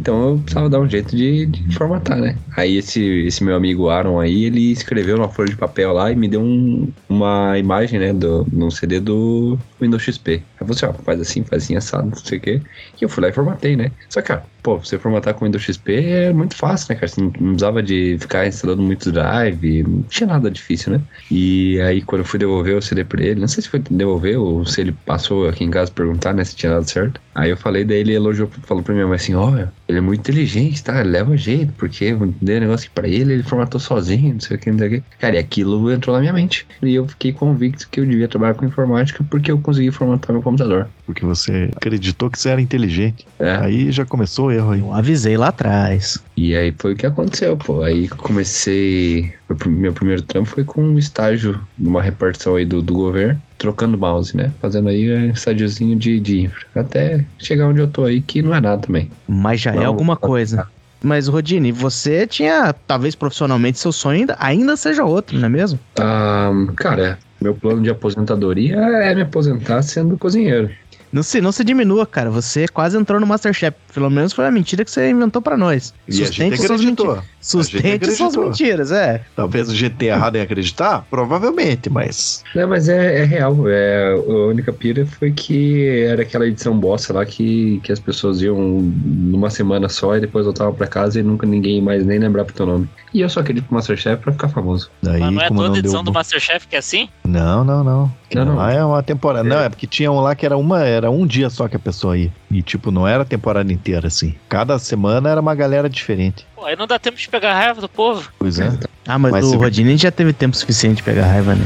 [0.00, 2.36] Então eu precisava dar um jeito de, de formatar, né?
[2.56, 6.16] Aí esse, esse meu amigo Aaron aí, ele escreveu numa folha de papel lá e
[6.16, 8.12] me deu um- uma imagem, né?
[8.12, 10.42] Do, num CD do Windows XP.
[10.60, 12.62] Aí assim, ó, faz assim, faz assim, assado, não sei o quê.
[13.00, 13.90] E eu fui lá e formatei, né?
[14.08, 17.08] Só que, cara, pô, você formatar com Windows XP é muito fácil, né, cara?
[17.08, 21.00] Você não, não precisava de ficar instalando muito drive, não tinha nada difícil, né?
[21.30, 24.38] E aí quando eu fui devolver o CD pra ele, não sei se foi devolver
[24.38, 27.20] ou se ele passou aqui em casa perguntar, né, se tinha dado certo.
[27.34, 29.52] Aí eu falei, daí ele elogiou, falou pra minha mãe assim, ó,
[29.86, 31.00] ele é muito inteligente, tá?
[31.00, 34.40] Ele leva jeito, porque eu dei um negócio aqui pra ele, ele formatou sozinho, não
[34.40, 35.02] sei o que, não sei o que.
[35.18, 36.66] Cara, e aquilo entrou na minha mente.
[36.82, 40.42] E eu fiquei convicto que eu devia trabalhar com informática porque eu consegui formatar meu
[40.42, 40.88] computador.
[41.04, 43.26] Porque você acreditou que você era inteligente.
[43.38, 43.56] É.
[43.56, 44.80] Aí já começou o erro aí.
[44.80, 46.22] Eu avisei lá atrás.
[46.36, 47.82] E aí foi o que aconteceu, pô.
[47.82, 49.34] Aí comecei.
[49.66, 54.36] Meu primeiro trampo foi com um estágio numa repartição aí do, do governo, trocando mouse,
[54.36, 54.52] né?
[54.60, 56.66] Fazendo aí um estádiozinho de, de infra.
[56.74, 59.10] Até chegar onde eu tô aí, que não é nada também.
[59.26, 60.68] Mas já é Não, alguma coisa.
[61.02, 65.78] Mas, Rodine, você tinha, talvez profissionalmente, seu sonho ainda, ainda seja outro, não é mesmo?
[66.00, 70.70] Ah, cara, meu plano de aposentadoria é me aposentar sendo cozinheiro.
[71.12, 72.30] Não se, não se diminua, cara.
[72.30, 73.76] Você quase entrou no Masterchef.
[73.94, 75.94] Pelo menos foi a mentira que você inventou pra nós.
[76.08, 77.06] E a gente Sustente suas acreditou.
[77.06, 77.35] mentiras.
[77.46, 79.22] Sustente suas mentiras, é.
[79.36, 81.06] Talvez o GT errado em acreditar?
[81.08, 82.42] Provavelmente, mas.
[82.54, 83.56] Não, mas é, é real.
[83.68, 88.42] É, a única pira foi que era aquela edição bossa lá que, que as pessoas
[88.42, 92.50] iam numa semana só e depois voltavam pra casa e nunca ninguém mais nem lembrava
[92.52, 92.88] teu nome.
[93.14, 94.90] E eu só acredito no Masterchef pra ficar famoso.
[95.00, 96.12] Daí, Mas não é como toda não edição deu.
[96.12, 97.08] do Masterchef que é assim?
[97.24, 98.12] Não, não, não.
[98.34, 98.56] Não, não.
[98.56, 99.46] Lá é uma temporada.
[99.46, 99.50] É.
[99.50, 101.78] Não, é porque tinha um lá que era uma, era um dia só que a
[101.78, 102.32] pessoa ia.
[102.56, 104.34] E tipo, não era a temporada inteira assim.
[104.48, 106.46] Cada semana era uma galera diferente.
[106.54, 108.30] Pô, aí não dá tempo de pegar a raiva do povo.
[108.38, 108.72] Pois é.
[109.06, 111.54] Ah, mas, Mas do se- Rodine a gente já teve tempo suficiente de pegar raiva,
[111.54, 111.64] né?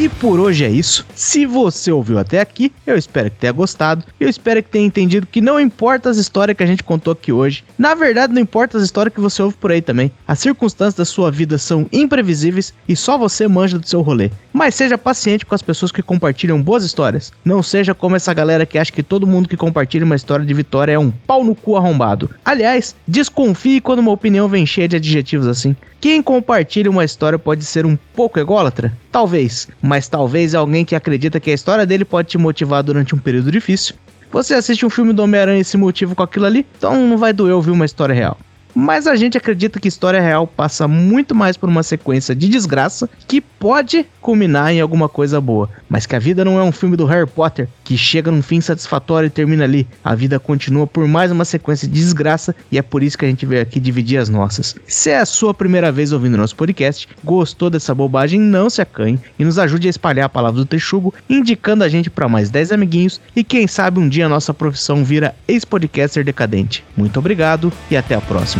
[0.00, 1.04] E por hoje é isso.
[1.12, 4.04] Se você ouviu até aqui, eu espero que tenha gostado.
[4.20, 7.32] Eu espero que tenha entendido que não importa as histórias que a gente contou aqui
[7.32, 7.64] hoje.
[7.76, 10.12] Na verdade, não importa as histórias que você ouve por aí também.
[10.24, 14.30] As circunstâncias da sua vida são imprevisíveis e só você manja do seu rolê.
[14.52, 17.32] Mas seja paciente com as pessoas que compartilham boas histórias.
[17.44, 20.54] Não seja como essa galera que acha que todo mundo que compartilha uma história de
[20.54, 22.30] vitória é um pau no cu arrombado.
[22.44, 25.74] Aliás, desconfie quando uma opinião vem cheia de adjetivos assim.
[26.00, 28.96] Quem compartilha uma história pode ser um pouco ególatra?
[29.10, 33.18] Talvez, mas talvez alguém que acredita que a história dele pode te motivar durante um
[33.18, 33.96] período difícil.
[34.30, 37.32] Você assiste um filme do Homem-Aranha e se motiva com aquilo ali, então não vai
[37.32, 38.38] doer ouvir uma história real.
[38.74, 43.08] Mas a gente acredita que história real passa muito mais por uma sequência de desgraça
[43.26, 45.68] que pode culminar em alguma coisa boa.
[45.88, 48.60] Mas que a vida não é um filme do Harry Potter que chega num fim
[48.60, 49.86] satisfatório e termina ali.
[50.04, 53.28] A vida continua por mais uma sequência de desgraça e é por isso que a
[53.28, 54.76] gente veio aqui dividir as nossas.
[54.86, 59.18] Se é a sua primeira vez ouvindo nosso podcast, gostou dessa bobagem, não se acanhe
[59.38, 62.72] e nos ajude a espalhar a palavra do Texugo, indicando a gente para mais 10
[62.72, 66.84] amiguinhos e quem sabe um dia a nossa profissão vira ex-podcaster decadente.
[66.96, 68.57] Muito obrigado e até a próxima.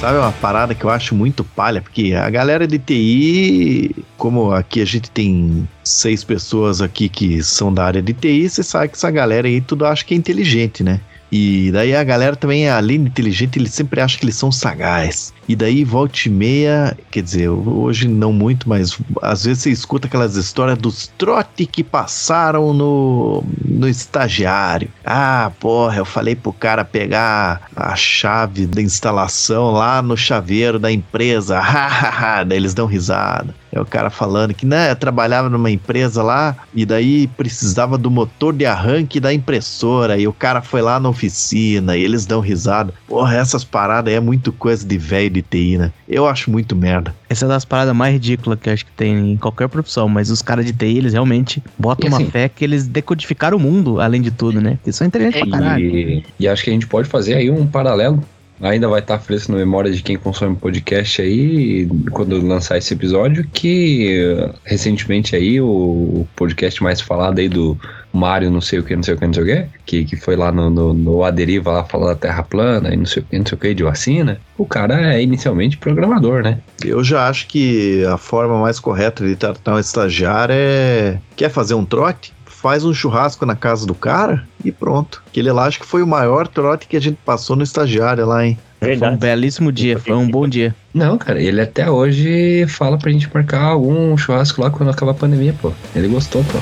[0.00, 1.80] Sabe uma parada que eu acho muito palha?
[1.80, 7.72] Porque a galera de TI, como aqui a gente tem seis pessoas aqui que são
[7.72, 10.84] da área de TI, você sabe que essa galera aí tudo acha que é inteligente,
[10.84, 11.00] né?
[11.30, 15.34] E daí a galera também, além de inteligente, eles sempre acham que eles são sagaz.
[15.48, 20.06] E daí, volta e meia, quer dizer, hoje não muito, mas às vezes você escuta
[20.06, 24.88] aquelas histórias dos trote que passaram no, no estagiário.
[25.04, 30.90] Ah, porra, eu falei pro cara pegar a chave da instalação lá no chaveiro da
[30.90, 31.58] empresa.
[31.60, 33.54] Hahaha, daí eles dão risada.
[33.76, 38.54] É o cara falando que, né, trabalhava numa empresa lá e daí precisava do motor
[38.54, 42.94] de arranque da impressora e o cara foi lá na oficina e eles dão risada.
[43.06, 45.92] Porra, essas paradas aí é muito coisa de velho de TI, né?
[46.08, 47.14] Eu acho muito merda.
[47.28, 50.30] Essa é das paradas mais ridículas que eu acho que tem em qualquer profissão, mas
[50.30, 53.60] os caras de TI, eles realmente botam E uma assim- fé que eles decodificaram o
[53.60, 54.78] mundo, além de tudo, né?
[54.86, 55.84] Eles são inteligentes pra caralho.
[55.84, 58.22] E, e acho que a gente pode fazer aí um paralelo.
[58.60, 63.46] Ainda vai estar fresco na memória de quem consome podcast aí, quando lançar esse episódio,
[63.52, 67.78] que eh, recentemente aí o podcast mais falado aí do
[68.16, 70.16] Mário não sei o que, não sei o que, não sei o que, que, que
[70.16, 73.26] foi lá no, no, no Aderiva lá falar da Terra plana e não sei o
[73.26, 74.40] que, não sei o que, de vacina.
[74.56, 76.58] O cara é inicialmente programador, né?
[76.84, 81.18] Eu já acho que a forma mais correta de tratar um estagiário é.
[81.36, 82.35] Quer fazer um trote?
[82.66, 85.22] Faz um churrasco na casa do cara e pronto.
[85.28, 88.44] Aquele lá acho que foi o maior trote que a gente passou no estagiário lá,
[88.44, 88.58] hein?
[88.80, 89.16] Foi um Verdade.
[89.18, 90.74] belíssimo dia, foi um bom dia.
[90.92, 95.14] Não, cara, ele até hoje fala pra gente marcar algum churrasco lá quando acabar a
[95.14, 95.70] pandemia, pô.
[95.94, 96.58] Ele gostou, pô.